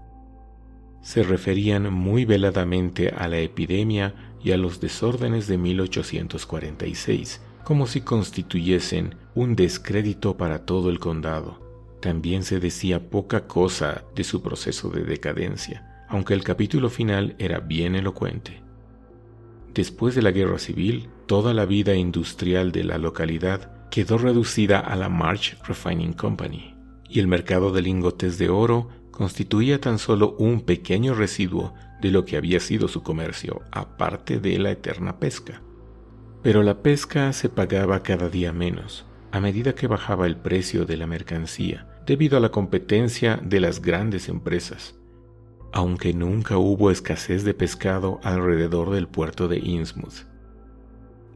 Se 1.02 1.24
referían 1.24 1.93
muy 1.93 2.26
veladamente 2.26 3.10
a 3.10 3.30
la 3.30 3.38
epidemia 3.39 4.36
y 4.43 4.52
a 4.52 4.58
los 4.58 4.82
desórdenes 4.82 5.48
de 5.48 5.58
1846, 5.58 7.41
como 7.65 7.88
si 7.88 8.01
constituyesen 8.01 9.15
un 9.34 9.56
descrédito 9.56 10.38
para 10.38 10.65
todo 10.65 10.89
el 10.91 10.99
condado. 10.99 11.60
También 11.99 12.43
se 12.43 12.60
decía 12.60 13.10
poca 13.10 13.47
cosa 13.47 14.06
de 14.15 14.23
su 14.23 14.43
proceso 14.43 14.89
de 14.89 15.04
decadencia, 15.04 16.06
aunque 16.08 16.36
el 16.36 16.43
capítulo 16.43 16.89
final 16.91 17.36
era 17.39 17.60
bien 17.60 17.95
elocuente. 17.95 18.62
Después 19.73 20.13
de 20.13 20.21
la 20.21 20.32
guerra 20.32 20.60
civil, 20.60 21.10
toda 21.25 21.56
la 21.56 21.65
vida 21.65 21.95
industrial 21.95 22.71
de 22.71 22.84
la 22.84 22.99
localidad 22.99 23.89
quedó 23.89 24.19
reducida 24.19 24.80
a 24.80 24.95
la 24.95 25.10
March 25.10 25.58
Refining 25.67 26.13
Company, 26.13 26.75
y 27.10 27.19
el 27.19 27.28
mercado 27.28 27.71
de 27.71 27.82
lingotes 27.82 28.38
de 28.38 28.49
oro 28.49 28.89
constituía 29.10 29.82
tan 29.82 29.97
solo 29.97 30.36
un 30.38 30.62
pequeño 30.62 31.15
residuo 31.15 31.73
de 31.99 32.12
lo 32.12 32.25
que 32.25 32.38
había 32.38 32.60
sido 32.60 32.88
su 32.88 33.01
comercio, 33.01 33.63
aparte 33.71 34.39
de 34.39 34.60
la 34.60 34.69
eterna 34.69 35.17
pesca. 35.19 35.63
Pero 36.45 36.63
la 36.63 36.81
pesca 36.81 37.34
se 37.34 37.49
pagaba 37.49 38.01
cada 38.03 38.29
día 38.29 38.53
menos, 38.53 39.05
a 39.34 39.41
medida 39.41 39.75
que 39.75 39.88
bajaba 39.88 40.27
el 40.27 40.38
precio 40.38 40.86
de 40.86 40.95
la 40.95 41.08
mercancía, 41.08 42.01
debido 42.05 42.38
a 42.38 42.39
la 42.39 42.51
competencia 42.51 43.41
de 43.43 43.60
las 43.60 43.81
grandes 43.81 44.29
empresas 44.29 44.95
aunque 45.75 46.13
nunca 46.13 46.58
hubo 46.58 46.89
escasez 46.89 47.43
de 47.43 47.53
pescado 47.53 48.21
alrededor 48.23 48.91
del 48.91 49.10
puerto 49.10 49.49
de 49.49 49.58
Innsmouth. 49.58 50.25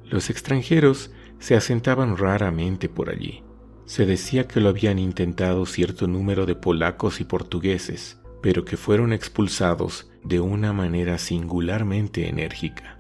Los 0.06 0.30
extranjeros 0.30 1.12
se 1.40 1.58
asentaban 1.58 2.16
raramente 2.16 2.88
por 2.88 3.10
allí. 3.10 3.44
Se 3.84 4.06
decía 4.06 4.48
que 4.48 4.62
lo 4.62 4.70
habían 4.70 4.98
intentado 4.98 5.66
cierto 5.66 6.08
número 6.08 6.46
de 6.46 6.56
polacos 6.56 7.20
y 7.20 7.26
portugueses, 7.26 8.22
pero 8.42 8.64
que 8.64 8.78
fueron 8.78 9.12
expulsados 9.12 10.10
de 10.24 10.40
una 10.40 10.72
manera 10.72 11.18
singularmente 11.18 12.30
enérgica. 12.30 12.99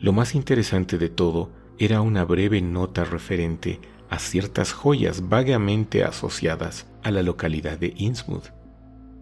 Lo 0.00 0.12
más 0.12 0.34
interesante 0.34 0.98
de 0.98 1.08
todo 1.08 1.50
era 1.78 2.00
una 2.00 2.24
breve 2.24 2.60
nota 2.60 3.04
referente 3.04 3.80
a 4.08 4.18
ciertas 4.18 4.72
joyas 4.72 5.28
vagamente 5.28 6.04
asociadas 6.04 6.86
a 7.02 7.10
la 7.10 7.22
localidad 7.22 7.78
de 7.78 7.94
Innsmouth 7.96 8.50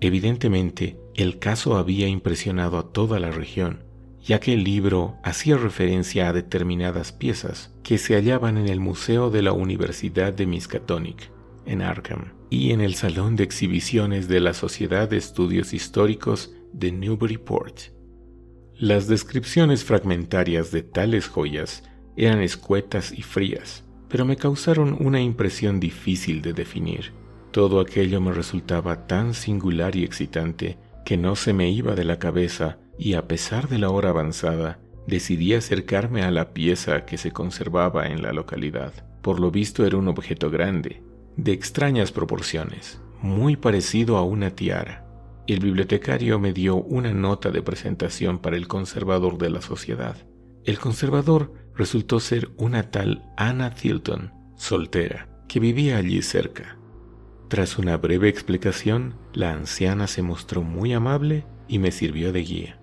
Evidentemente, 0.01 0.97
el 1.15 1.39
caso 1.39 1.77
había 1.77 2.07
impresionado 2.07 2.79
a 2.79 2.93
toda 2.93 3.19
la 3.19 3.33
región, 3.33 3.83
ya 4.23 4.39
que 4.39 4.53
el 4.53 4.63
libro 4.63 5.17
hacía 5.25 5.57
referencia 5.57 6.29
a 6.29 6.33
determinadas 6.33 7.11
piezas 7.11 7.75
que 7.83 7.99
se 7.99 8.15
hallaban 8.15 8.59
en 8.59 8.69
el 8.69 8.79
Museo 8.79 9.31
de 9.31 9.43
la 9.43 9.53
Universidad 9.53 10.33
de 10.33 10.47
Miskatonic, 10.47 11.33
en 11.67 11.83
Arkham, 11.83 12.33
y 12.49 12.71
en 12.71 12.81
el 12.81 12.95
Salón 12.95 13.35
de 13.35 13.45
Exhibiciones 13.45 14.29
de 14.29 14.41
la 14.41 14.55
Sociedad 14.55 15.09
de 15.09 15.17
Estudios 15.17 15.75
Históricos 15.75 16.53
de 16.73 16.93
Newburyport. 16.93 17.98
Las 18.81 19.09
descripciones 19.09 19.83
fragmentarias 19.83 20.71
de 20.71 20.83
tales 20.85 21.27
joyas 21.27 21.83
eran 22.17 22.41
escuetas 22.41 23.11
y 23.11 23.23
frías, 23.23 23.83
pero 24.09 24.25
me 24.25 24.37
causaron 24.37 24.97
una 25.01 25.21
impresión 25.21 25.81
difícil 25.81 26.43
de 26.43 26.53
definir. 26.53 27.13
Todo 27.51 27.81
aquello 27.81 28.21
me 28.21 28.33
resultaba 28.33 29.09
tan 29.09 29.35
singular 29.35 29.97
y 29.97 30.05
excitante 30.05 30.79
que 31.05 31.17
no 31.17 31.35
se 31.35 31.53
me 31.53 31.69
iba 31.71 31.97
de 31.97 32.05
la 32.05 32.21
cabeza 32.21 32.79
y 32.97 33.15
a 33.15 33.27
pesar 33.27 33.69
de 33.69 33.79
la 33.79 33.91
hora 33.91 34.11
avanzada, 34.11 34.79
decidí 35.09 35.55
acercarme 35.55 36.23
a 36.23 36.31
la 36.31 36.55
pieza 36.55 37.05
que 37.05 37.19
se 37.19 37.33
conservaba 37.33 38.07
en 38.07 38.23
la 38.23 38.33
localidad. 38.33 38.93
Por 39.23 39.41
lo 39.41 39.51
visto 39.51 39.87
era 39.87 39.97
un 39.97 40.07
objeto 40.07 40.51
grande, 40.51 41.03
de 41.37 41.51
extrañas 41.51 42.13
proporciones, 42.13 43.01
muy 43.23 43.57
parecido 43.57 44.19
a 44.19 44.23
una 44.23 44.51
tiara. 44.51 45.08
El 45.49 45.61
bibliotecario 45.61 46.39
me 46.39 46.53
dio 46.53 46.77
una 46.77 47.15
nota 47.15 47.51
de 47.51 47.63
presentación 47.63 48.39
para 48.39 48.59
el 48.59 48.69
conservador 48.69 49.39
de 49.39 49.49
la 49.49 49.63
sociedad. 49.63 50.15
El 50.67 50.79
conservador 50.79 51.55
resultó 51.75 52.21
ser 52.21 52.51
una 52.59 52.91
tal 52.91 53.23
Anna 53.39 53.75
Tilton, 53.75 54.35
soltera, 54.57 55.27
que 55.49 55.59
vivía 55.59 55.97
allí 55.97 56.21
cerca. 56.21 56.77
Tras 57.49 57.79
una 57.79 57.97
breve 57.97 58.29
explicación, 58.29 59.15
la 59.33 59.53
anciana 59.53 60.07
se 60.07 60.21
mostró 60.21 60.61
muy 60.61 60.93
amable 60.93 61.47
y 61.67 61.79
me 61.79 61.93
sirvió 61.93 62.31
de 62.31 62.43
guía. 62.43 62.81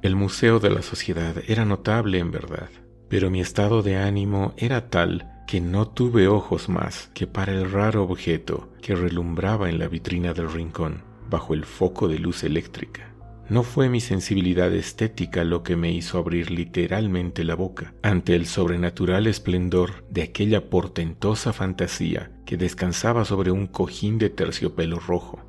El 0.00 0.16
Museo 0.16 0.60
de 0.60 0.70
la 0.70 0.80
Sociedad 0.80 1.34
era 1.46 1.66
notable 1.66 2.20
en 2.20 2.30
verdad, 2.30 2.70
pero 3.10 3.28
mi 3.28 3.42
estado 3.42 3.82
de 3.82 3.96
ánimo 3.96 4.54
era 4.56 4.88
tal 4.88 5.30
que 5.46 5.60
no 5.60 5.88
tuve 5.88 6.26
ojos 6.26 6.70
más 6.70 7.10
que 7.12 7.26
para 7.26 7.52
el 7.52 7.70
raro 7.70 8.04
objeto 8.04 8.72
que 8.80 8.94
relumbraba 8.94 9.68
en 9.68 9.78
la 9.78 9.88
vitrina 9.88 10.32
del 10.32 10.50
rincón, 10.50 11.15
bajo 11.28 11.54
el 11.54 11.64
foco 11.64 12.08
de 12.08 12.18
luz 12.18 12.44
eléctrica. 12.44 13.12
No 13.48 13.62
fue 13.62 13.88
mi 13.88 14.00
sensibilidad 14.00 14.74
estética 14.74 15.44
lo 15.44 15.62
que 15.62 15.76
me 15.76 15.92
hizo 15.92 16.18
abrir 16.18 16.50
literalmente 16.50 17.44
la 17.44 17.54
boca 17.54 17.94
ante 18.02 18.34
el 18.34 18.46
sobrenatural 18.46 19.28
esplendor 19.28 20.04
de 20.10 20.22
aquella 20.22 20.68
portentosa 20.68 21.52
fantasía 21.52 22.32
que 22.44 22.56
descansaba 22.56 23.24
sobre 23.24 23.52
un 23.52 23.68
cojín 23.68 24.18
de 24.18 24.30
terciopelo 24.30 24.98
rojo. 24.98 25.40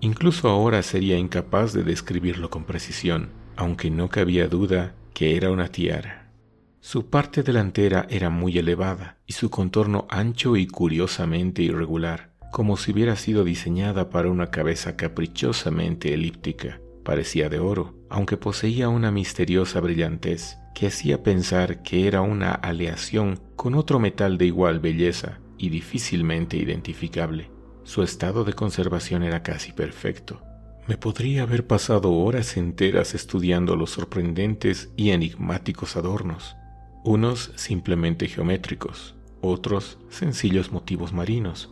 Incluso 0.00 0.50
ahora 0.50 0.82
sería 0.82 1.16
incapaz 1.16 1.72
de 1.72 1.82
describirlo 1.82 2.50
con 2.50 2.64
precisión, 2.64 3.30
aunque 3.56 3.90
no 3.90 4.10
cabía 4.10 4.46
duda 4.46 4.94
que 5.14 5.36
era 5.36 5.50
una 5.50 5.68
tiara. 5.68 6.32
Su 6.80 7.10
parte 7.10 7.42
delantera 7.42 8.06
era 8.08 8.30
muy 8.30 8.56
elevada 8.56 9.18
y 9.26 9.34
su 9.34 9.50
contorno 9.50 10.06
ancho 10.10 10.56
y 10.56 10.66
curiosamente 10.66 11.62
irregular, 11.62 12.29
como 12.50 12.76
si 12.76 12.92
hubiera 12.92 13.16
sido 13.16 13.44
diseñada 13.44 14.10
para 14.10 14.30
una 14.30 14.50
cabeza 14.50 14.96
caprichosamente 14.96 16.14
elíptica. 16.14 16.80
Parecía 17.04 17.48
de 17.48 17.58
oro, 17.58 17.94
aunque 18.08 18.36
poseía 18.36 18.88
una 18.88 19.10
misteriosa 19.10 19.80
brillantez 19.80 20.58
que 20.74 20.86
hacía 20.86 21.22
pensar 21.22 21.82
que 21.82 22.06
era 22.06 22.20
una 22.20 22.52
aleación 22.52 23.40
con 23.56 23.74
otro 23.74 23.98
metal 23.98 24.38
de 24.38 24.46
igual 24.46 24.80
belleza 24.80 25.40
y 25.58 25.70
difícilmente 25.70 26.56
identificable. 26.56 27.50
Su 27.84 28.02
estado 28.02 28.44
de 28.44 28.52
conservación 28.52 29.22
era 29.22 29.42
casi 29.42 29.72
perfecto. 29.72 30.42
Me 30.86 30.96
podría 30.96 31.42
haber 31.42 31.66
pasado 31.66 32.12
horas 32.12 32.56
enteras 32.56 33.14
estudiando 33.14 33.76
los 33.76 33.90
sorprendentes 33.90 34.90
y 34.96 35.10
enigmáticos 35.10 35.96
adornos, 35.96 36.56
unos 37.04 37.52
simplemente 37.56 38.28
geométricos, 38.28 39.14
otros 39.40 39.98
sencillos 40.08 40.72
motivos 40.72 41.12
marinos, 41.12 41.70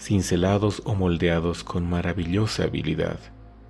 cincelados 0.00 0.82
o 0.84 0.94
moldeados 0.94 1.62
con 1.62 1.88
maravillosa 1.88 2.64
habilidad. 2.64 3.18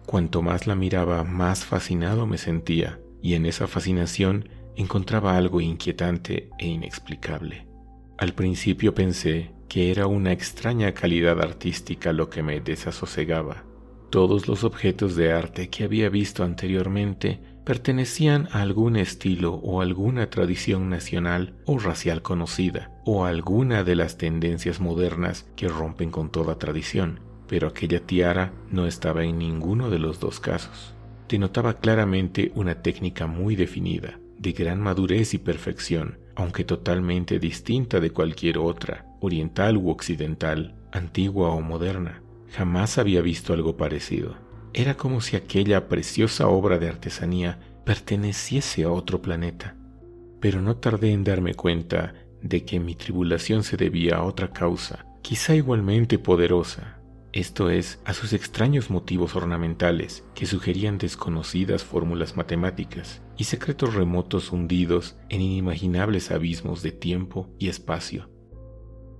Cuanto 0.07 0.43
más 0.43 0.67
la 0.67 0.75
miraba, 0.75 1.25
más 1.25 1.65
fascinado 1.65 2.27
me 2.27 2.39
sentía, 2.39 3.01
y 3.21 3.35
en 3.35 3.47
esa 3.47 3.67
fascinación 3.67 4.49
encontraba 4.77 5.37
algo 5.37 5.61
inquietante 5.61 6.49
e 6.59 6.67
inexplicable. 6.67 7.67
Al 8.17 8.35
principio 8.35 8.95
pensé 8.95 9.53
que 9.69 9.91
era 9.91 10.07
una 10.07 10.33
extraña 10.33 10.93
calidad 10.93 11.41
artística 11.41 12.13
lo 12.13 12.29
que 12.31 12.43
me 12.43 12.61
desasosegaba. 12.61 13.65
Todos 14.11 14.49
los 14.49 14.65
objetos 14.65 15.15
de 15.15 15.33
arte 15.33 15.69
que 15.69 15.85
había 15.85 16.09
visto 16.09 16.43
anteriormente 16.43 17.41
pertenecían 17.65 18.49
a 18.51 18.63
algún 18.63 18.97
estilo 18.97 19.55
o 19.55 19.81
alguna 19.81 20.29
tradición 20.29 20.89
nacional 20.89 21.55
o 21.67 21.79
racial 21.79 22.21
conocida, 22.21 22.91
o 23.05 23.25
alguna 23.25 23.85
de 23.85 23.97
las 23.97 24.19
tendencias 24.19 24.81
modernas 24.81 25.47
que 25.57 25.69
rompen 25.69 26.11
con 26.11 26.31
toda 26.31 26.59
tradición, 26.59 27.21
pero 27.47 27.69
aquella 27.69 28.01
tiara 28.01 28.53
no 28.71 28.87
estaba 28.87 29.25
en 29.25 29.39
ninguno 29.39 29.91
de 29.91 29.99
los 29.99 30.21
dos 30.21 30.41
casos. 30.41 30.95
Denotaba 31.29 31.75
claramente 31.75 32.53
una 32.55 32.83
técnica 32.83 33.27
muy 33.27 33.57
definida, 33.57 34.19
de 34.39 34.53
gran 34.53 34.81
madurez 34.81 35.35
y 35.35 35.39
perfección, 35.39 36.19
aunque 36.35 36.65
totalmente 36.65 37.39
distinta 37.39 38.01
de 38.01 38.11
cualquier 38.11 38.59
otra, 38.59 39.07
oriental 39.21 39.77
u 39.77 39.91
occidental, 39.91 40.75
antigua 40.93 41.51
o 41.51 41.61
moderna. 41.61 42.23
Jamás 42.53 42.99
había 42.99 43.21
visto 43.21 43.53
algo 43.53 43.77
parecido. 43.77 44.37
Era 44.73 44.97
como 44.97 45.21
si 45.21 45.37
aquella 45.37 45.89
preciosa 45.89 46.49
obra 46.49 46.79
de 46.79 46.89
artesanía 46.89 47.59
perteneciese 47.85 48.85
a 48.85 48.91
otro 48.91 49.21
planeta. 49.21 49.77
Pero 50.41 50.63
no 50.63 50.77
tardé 50.77 51.13
en 51.13 51.25
darme 51.25 51.55
cuenta 51.55 52.15
de 52.43 52.65
que 52.65 52.81
mi 52.81 52.95
tribulación 52.95 53.63
se 53.63 53.77
debía 53.77 54.17
a 54.17 54.25
otra 54.25 54.53
causa, 54.53 55.07
quizá 55.23 55.55
igualmente 55.55 56.19
poderosa, 56.19 57.01
esto 57.33 57.71
es, 57.71 58.01
a 58.05 58.13
sus 58.13 58.33
extraños 58.33 58.91
motivos 58.91 59.37
ornamentales 59.37 60.25
que 60.35 60.47
sugerían 60.47 60.99
desconocidas 60.99 61.85
fórmulas 61.85 62.37
matemáticas 62.37 63.23
y 63.37 63.45
secretos 63.45 63.95
remotos 63.95 64.51
hundidos 64.51 65.17
en 65.29 65.41
inimaginables 65.41 66.33
abismos 66.33 66.83
de 66.83 66.91
tiempo 66.91 67.49
y 67.59 67.69
espacio. 67.69 68.29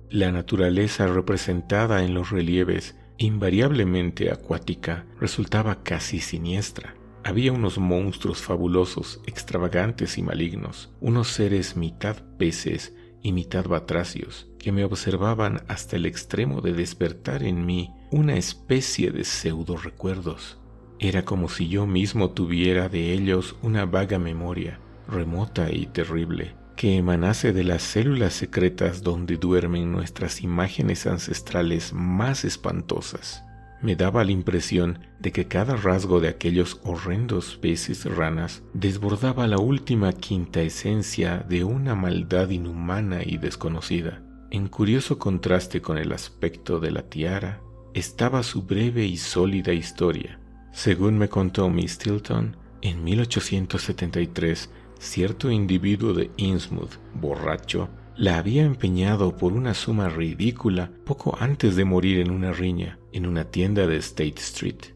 La 0.09 0.33
naturaleza 0.33 1.07
representada 1.07 2.03
en 2.03 2.13
los 2.13 2.31
relieves, 2.31 2.97
invariablemente 3.17 4.29
acuática, 4.29 5.05
resultaba 5.17 5.81
casi 5.83 6.19
siniestra. 6.19 6.95
Había 7.23 7.53
unos 7.53 7.77
monstruos 7.77 8.41
fabulosos, 8.41 9.21
extravagantes 9.25 10.17
y 10.17 10.21
malignos, 10.21 10.91
unos 10.99 11.29
seres 11.29 11.77
mitad 11.77 12.17
peces 12.37 12.93
y 13.21 13.31
mitad 13.31 13.65
batracios, 13.65 14.49
que 14.59 14.71
me 14.71 14.83
observaban 14.83 15.61
hasta 15.67 15.95
el 15.95 16.05
extremo 16.05 16.61
de 16.61 16.73
despertar 16.73 17.43
en 17.43 17.65
mí 17.65 17.93
una 18.11 18.35
especie 18.35 19.11
de 19.11 19.23
pseudo 19.23 19.77
recuerdos. 19.77 20.59
Era 20.99 21.25
como 21.25 21.49
si 21.49 21.67
yo 21.67 21.87
mismo 21.87 22.31
tuviera 22.31 22.89
de 22.89 23.13
ellos 23.13 23.55
una 23.61 23.85
vaga 23.85 24.19
memoria, 24.19 24.79
remota 25.07 25.71
y 25.71 25.87
terrible, 25.87 26.55
que 26.75 26.97
emanase 26.97 27.53
de 27.53 27.63
las 27.63 27.81
células 27.81 28.33
secretas 28.33 29.03
donde 29.03 29.37
duermen 29.37 29.91
nuestras 29.91 30.41
imágenes 30.41 31.07
ancestrales 31.07 31.93
más 31.93 32.45
espantosas. 32.45 33.43
Me 33.81 33.95
daba 33.95 34.23
la 34.23 34.31
impresión 34.31 34.99
de 35.19 35.31
que 35.31 35.47
cada 35.47 35.75
rasgo 35.75 36.19
de 36.19 36.27
aquellos 36.27 36.79
horrendos 36.83 37.57
peces 37.59 38.05
ranas 38.05 38.61
desbordaba 38.73 39.47
la 39.47 39.57
última 39.57 40.11
quinta 40.13 40.61
esencia 40.61 41.45
de 41.49 41.63
una 41.63 41.95
maldad 41.95 42.49
inhumana 42.49 43.21
y 43.25 43.37
desconocida. 43.37 44.21
En 44.51 44.67
curioso 44.67 45.17
contraste 45.17 45.81
con 45.81 45.97
el 45.97 46.11
aspecto 46.11 46.79
de 46.79 46.91
la 46.91 47.03
tiara, 47.03 47.61
estaba 47.93 48.43
su 48.43 48.63
breve 48.63 49.05
y 49.05 49.17
sólida 49.17 49.73
historia. 49.73 50.39
Según 50.71 51.17
me 51.17 51.27
contó 51.27 51.69
Miss 51.69 51.97
Tilton, 51.97 52.57
en 52.81 53.03
1873 53.03 54.69
cierto 54.99 55.49
individuo 55.49 56.13
de 56.13 56.29
Innsmouth, 56.37 56.97
borracho, 57.15 57.89
la 58.15 58.37
había 58.37 58.63
empeñado 58.63 59.37
por 59.37 59.53
una 59.53 59.73
suma 59.73 60.09
ridícula 60.09 60.91
poco 61.05 61.37
antes 61.39 61.75
de 61.75 61.85
morir 61.85 62.19
en 62.19 62.31
una 62.31 62.51
riña 62.51 62.99
en 63.11 63.25
una 63.25 63.45
tienda 63.45 63.87
de 63.87 63.97
State 63.97 64.39
Street. 64.39 64.93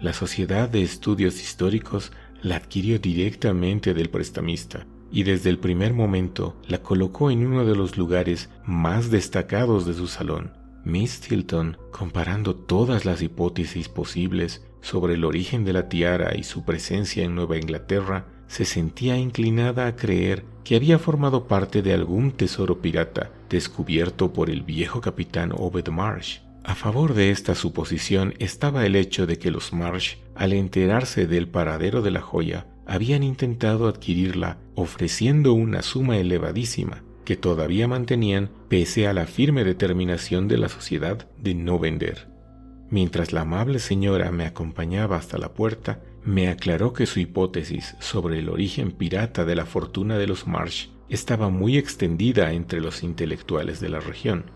La 0.00 0.12
Sociedad 0.12 0.68
de 0.68 0.82
Estudios 0.82 1.40
Históricos 1.40 2.12
la 2.42 2.56
adquirió 2.56 2.98
directamente 2.98 3.94
del 3.94 4.10
prestamista 4.10 4.86
y 5.10 5.22
desde 5.22 5.50
el 5.50 5.58
primer 5.58 5.94
momento 5.94 6.56
la 6.66 6.82
colocó 6.82 7.30
en 7.30 7.46
uno 7.46 7.64
de 7.64 7.76
los 7.76 7.96
lugares 7.96 8.50
más 8.64 9.10
destacados 9.10 9.86
de 9.86 9.94
su 9.94 10.06
salón. 10.06 10.52
Miss 10.84 11.20
Tilton, 11.20 11.78
comparando 11.90 12.54
todas 12.54 13.04
las 13.04 13.22
hipótesis 13.22 13.88
posibles 13.88 14.64
sobre 14.80 15.14
el 15.14 15.24
origen 15.24 15.64
de 15.64 15.72
la 15.72 15.88
tiara 15.88 16.36
y 16.36 16.44
su 16.44 16.64
presencia 16.64 17.24
en 17.24 17.34
Nueva 17.34 17.56
Inglaterra, 17.56 18.28
se 18.48 18.64
sentía 18.64 19.16
inclinada 19.16 19.86
a 19.86 19.96
creer 19.96 20.44
que 20.64 20.76
había 20.76 20.98
formado 20.98 21.46
parte 21.46 21.82
de 21.82 21.92
algún 21.92 22.32
tesoro 22.32 22.80
pirata 22.80 23.30
descubierto 23.48 24.32
por 24.32 24.50
el 24.50 24.62
viejo 24.62 25.00
capitán 25.00 25.52
Obed 25.54 25.88
Marsh. 25.88 26.38
A 26.64 26.74
favor 26.74 27.14
de 27.14 27.30
esta 27.30 27.54
suposición 27.54 28.34
estaba 28.38 28.86
el 28.86 28.96
hecho 28.96 29.26
de 29.26 29.38
que 29.38 29.52
los 29.52 29.72
Marsh, 29.72 30.16
al 30.34 30.52
enterarse 30.52 31.26
del 31.26 31.48
paradero 31.48 32.02
de 32.02 32.10
la 32.10 32.20
joya, 32.20 32.66
habían 32.86 33.22
intentado 33.22 33.86
adquirirla 33.86 34.58
ofreciendo 34.74 35.52
una 35.52 35.82
suma 35.82 36.16
elevadísima 36.18 37.04
que 37.24 37.36
todavía 37.36 37.88
mantenían 37.88 38.50
pese 38.68 39.06
a 39.06 39.12
la 39.12 39.26
firme 39.26 39.64
determinación 39.64 40.48
de 40.48 40.58
la 40.58 40.68
sociedad 40.68 41.28
de 41.38 41.54
no 41.54 41.78
vender. 41.78 42.28
Mientras 42.88 43.32
la 43.32 43.40
amable 43.42 43.80
señora 43.80 44.30
me 44.30 44.44
acompañaba 44.44 45.16
hasta 45.16 45.36
la 45.36 45.52
puerta, 45.52 46.00
me 46.26 46.48
aclaró 46.48 46.92
que 46.92 47.06
su 47.06 47.20
hipótesis 47.20 47.94
sobre 48.00 48.40
el 48.40 48.48
origen 48.48 48.90
pirata 48.90 49.44
de 49.44 49.54
la 49.54 49.64
fortuna 49.64 50.18
de 50.18 50.26
los 50.26 50.48
Marsh 50.48 50.88
estaba 51.08 51.50
muy 51.50 51.78
extendida 51.78 52.52
entre 52.52 52.80
los 52.80 53.04
intelectuales 53.04 53.78
de 53.80 53.88
la 53.88 54.00
región. 54.00 54.50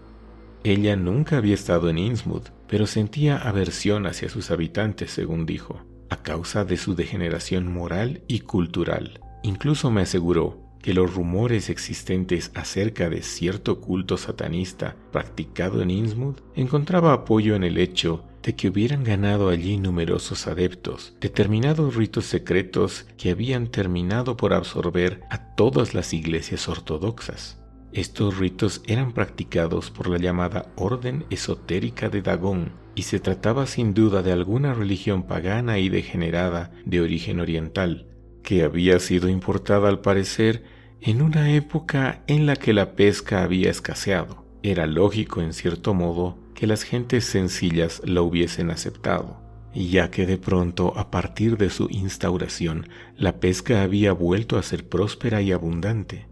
Ella 0.65 0.97
nunca 0.97 1.37
había 1.37 1.55
estado 1.55 1.89
en 1.89 1.99
Innsmouth, 1.99 2.51
pero 2.67 2.87
sentía 2.87 3.39
aversión 3.39 4.07
hacia 4.07 4.29
sus 4.29 4.51
habitantes, 4.51 5.13
según 5.13 5.47
dijo, 5.47 5.81
a 6.11 6.17
causa 6.17 6.65
de 6.65 6.77
su 6.77 6.97
degeneración 6.97 7.73
moral 7.73 8.23
y 8.27 8.41
cultural. 8.41 9.21
Incluso 9.45 9.93
me 9.93 10.03
aseguró 10.03 10.61
que 10.83 10.93
los 10.93 11.15
rumores 11.15 11.71
existentes 11.71 12.51
acerca 12.55 13.09
de 13.09 13.23
cierto 13.23 13.81
culto 13.81 14.17
satanista 14.17 14.97
practicado 15.13 15.83
en 15.83 15.91
Innsmouth 15.91 16.41
encontraba 16.57 17.13
apoyo 17.13 17.55
en 17.55 17.63
el 17.63 17.79
hecho 17.79 18.25
de 18.43 18.55
que 18.55 18.69
hubieran 18.69 19.05
ganado 19.05 19.49
allí 19.49 19.77
numerosos 19.77 20.47
adeptos, 20.47 21.15
determinados 21.21 21.95
ritos 21.95 22.27
secretos 22.27 23.07
que 23.17 23.31
habían 23.31 23.69
terminado 23.69 24.37
por 24.37 24.55
absorber 24.55 25.21
a 25.31 25.55
todas 25.55 25.95
las 25.95 26.13
iglesias 26.13 26.69
ortodoxas. 26.69 27.61
Estos 27.93 28.39
ritos 28.39 28.83
eran 28.87 29.13
practicados 29.13 29.91
por 29.91 30.09
la 30.09 30.19
llamada 30.19 30.73
Orden 30.77 31.25
Esotérica 31.29 32.09
de 32.09 32.23
Dagón 32.23 32.73
y 32.95 33.03
se 33.03 33.19
trataba 33.19 33.67
sin 33.67 33.95
duda 33.95 34.23
de 34.23 34.33
alguna 34.33 34.75
religión 34.75 35.25
pagana 35.25 35.79
y 35.79 35.89
degenerada 35.89 36.71
de 36.85 37.01
origen 37.01 37.41
oriental, 37.41 38.07
que 38.43 38.63
había 38.63 39.01
sido 39.01 39.29
importada 39.29 39.89
al 39.89 40.01
parecer 40.01 40.63
en 41.01 41.21
una 41.21 41.53
época 41.53 42.23
en 42.27 42.47
la 42.47 42.57
que 42.57 42.73
la 42.73 42.95
pesca 42.95 43.43
había 43.43 43.71
escaseado. 43.71 44.45
Era 44.63 44.87
lógico, 44.87 45.41
en 45.41 45.53
cierto 45.53 45.95
modo, 45.95 46.39
que 46.61 46.67
las 46.67 46.83
gentes 46.83 47.25
sencillas 47.25 48.03
la 48.05 48.21
hubiesen 48.21 48.71
aceptado, 48.71 49.41
ya 49.75 50.11
que 50.11 50.27
de 50.27 50.37
pronto, 50.37 50.93
a 50.99 51.11
partir 51.11 51.57
de 51.57 51.71
su 51.71 51.89
instauración, 51.89 52.87
la 53.17 53.41
pesca 53.41 53.81
había 53.83 54.13
vuelto 54.13 54.59
a 54.59 54.63
ser 54.63 54.87
próspera 54.87 55.41
y 55.41 55.53
abundante. 55.53 56.27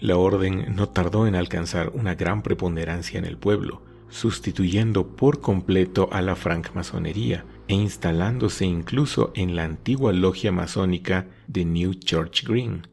La 0.00 0.16
orden 0.16 0.74
no 0.74 0.88
tardó 0.88 1.28
en 1.28 1.36
alcanzar 1.36 1.90
una 1.94 2.16
gran 2.16 2.42
preponderancia 2.42 3.16
en 3.16 3.24
el 3.24 3.38
pueblo, 3.38 3.84
sustituyendo 4.08 5.14
por 5.14 5.40
completo 5.40 6.08
a 6.10 6.20
la 6.20 6.34
francmasonería 6.34 7.44
e 7.68 7.74
instalándose 7.74 8.66
incluso 8.66 9.30
en 9.36 9.54
la 9.54 9.62
antigua 9.62 10.12
logia 10.12 10.50
masónica 10.50 11.28
de 11.46 11.64
New 11.64 11.94
Church 11.94 12.44
Green. 12.44 12.88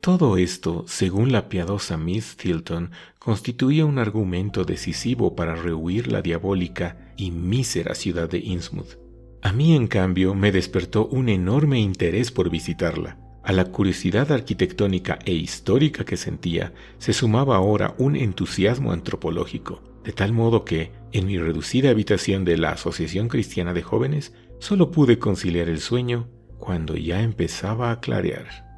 Todo 0.00 0.38
esto, 0.38 0.84
según 0.88 1.30
la 1.30 1.50
piadosa 1.50 1.98
Miss 1.98 2.38
Tilton, 2.38 2.90
constituía 3.18 3.84
un 3.84 3.98
argumento 3.98 4.64
decisivo 4.64 5.36
para 5.36 5.54
rehuir 5.54 6.10
la 6.10 6.22
diabólica 6.22 7.12
y 7.18 7.30
mísera 7.30 7.94
ciudad 7.94 8.26
de 8.30 8.38
Innsmouth. 8.38 8.96
A 9.42 9.52
mí, 9.52 9.76
en 9.76 9.88
cambio, 9.88 10.34
me 10.34 10.52
despertó 10.52 11.06
un 11.08 11.28
enorme 11.28 11.80
interés 11.80 12.30
por 12.30 12.48
visitarla. 12.48 13.18
A 13.42 13.52
la 13.52 13.66
curiosidad 13.66 14.32
arquitectónica 14.32 15.18
e 15.26 15.34
histórica 15.34 16.06
que 16.06 16.16
sentía, 16.16 16.72
se 16.96 17.12
sumaba 17.12 17.56
ahora 17.56 17.94
un 17.98 18.16
entusiasmo 18.16 18.92
antropológico, 18.92 19.82
de 20.02 20.12
tal 20.12 20.32
modo 20.32 20.64
que, 20.64 20.92
en 21.12 21.26
mi 21.26 21.36
reducida 21.36 21.90
habitación 21.90 22.46
de 22.46 22.56
la 22.56 22.70
Asociación 22.72 23.28
Cristiana 23.28 23.74
de 23.74 23.82
Jóvenes, 23.82 24.32
solo 24.60 24.90
pude 24.90 25.18
conciliar 25.18 25.68
el 25.68 25.80
sueño 25.80 26.28
cuando 26.58 26.96
ya 26.96 27.22
empezaba 27.22 27.90
a 27.90 28.00
clarear. 28.00 28.69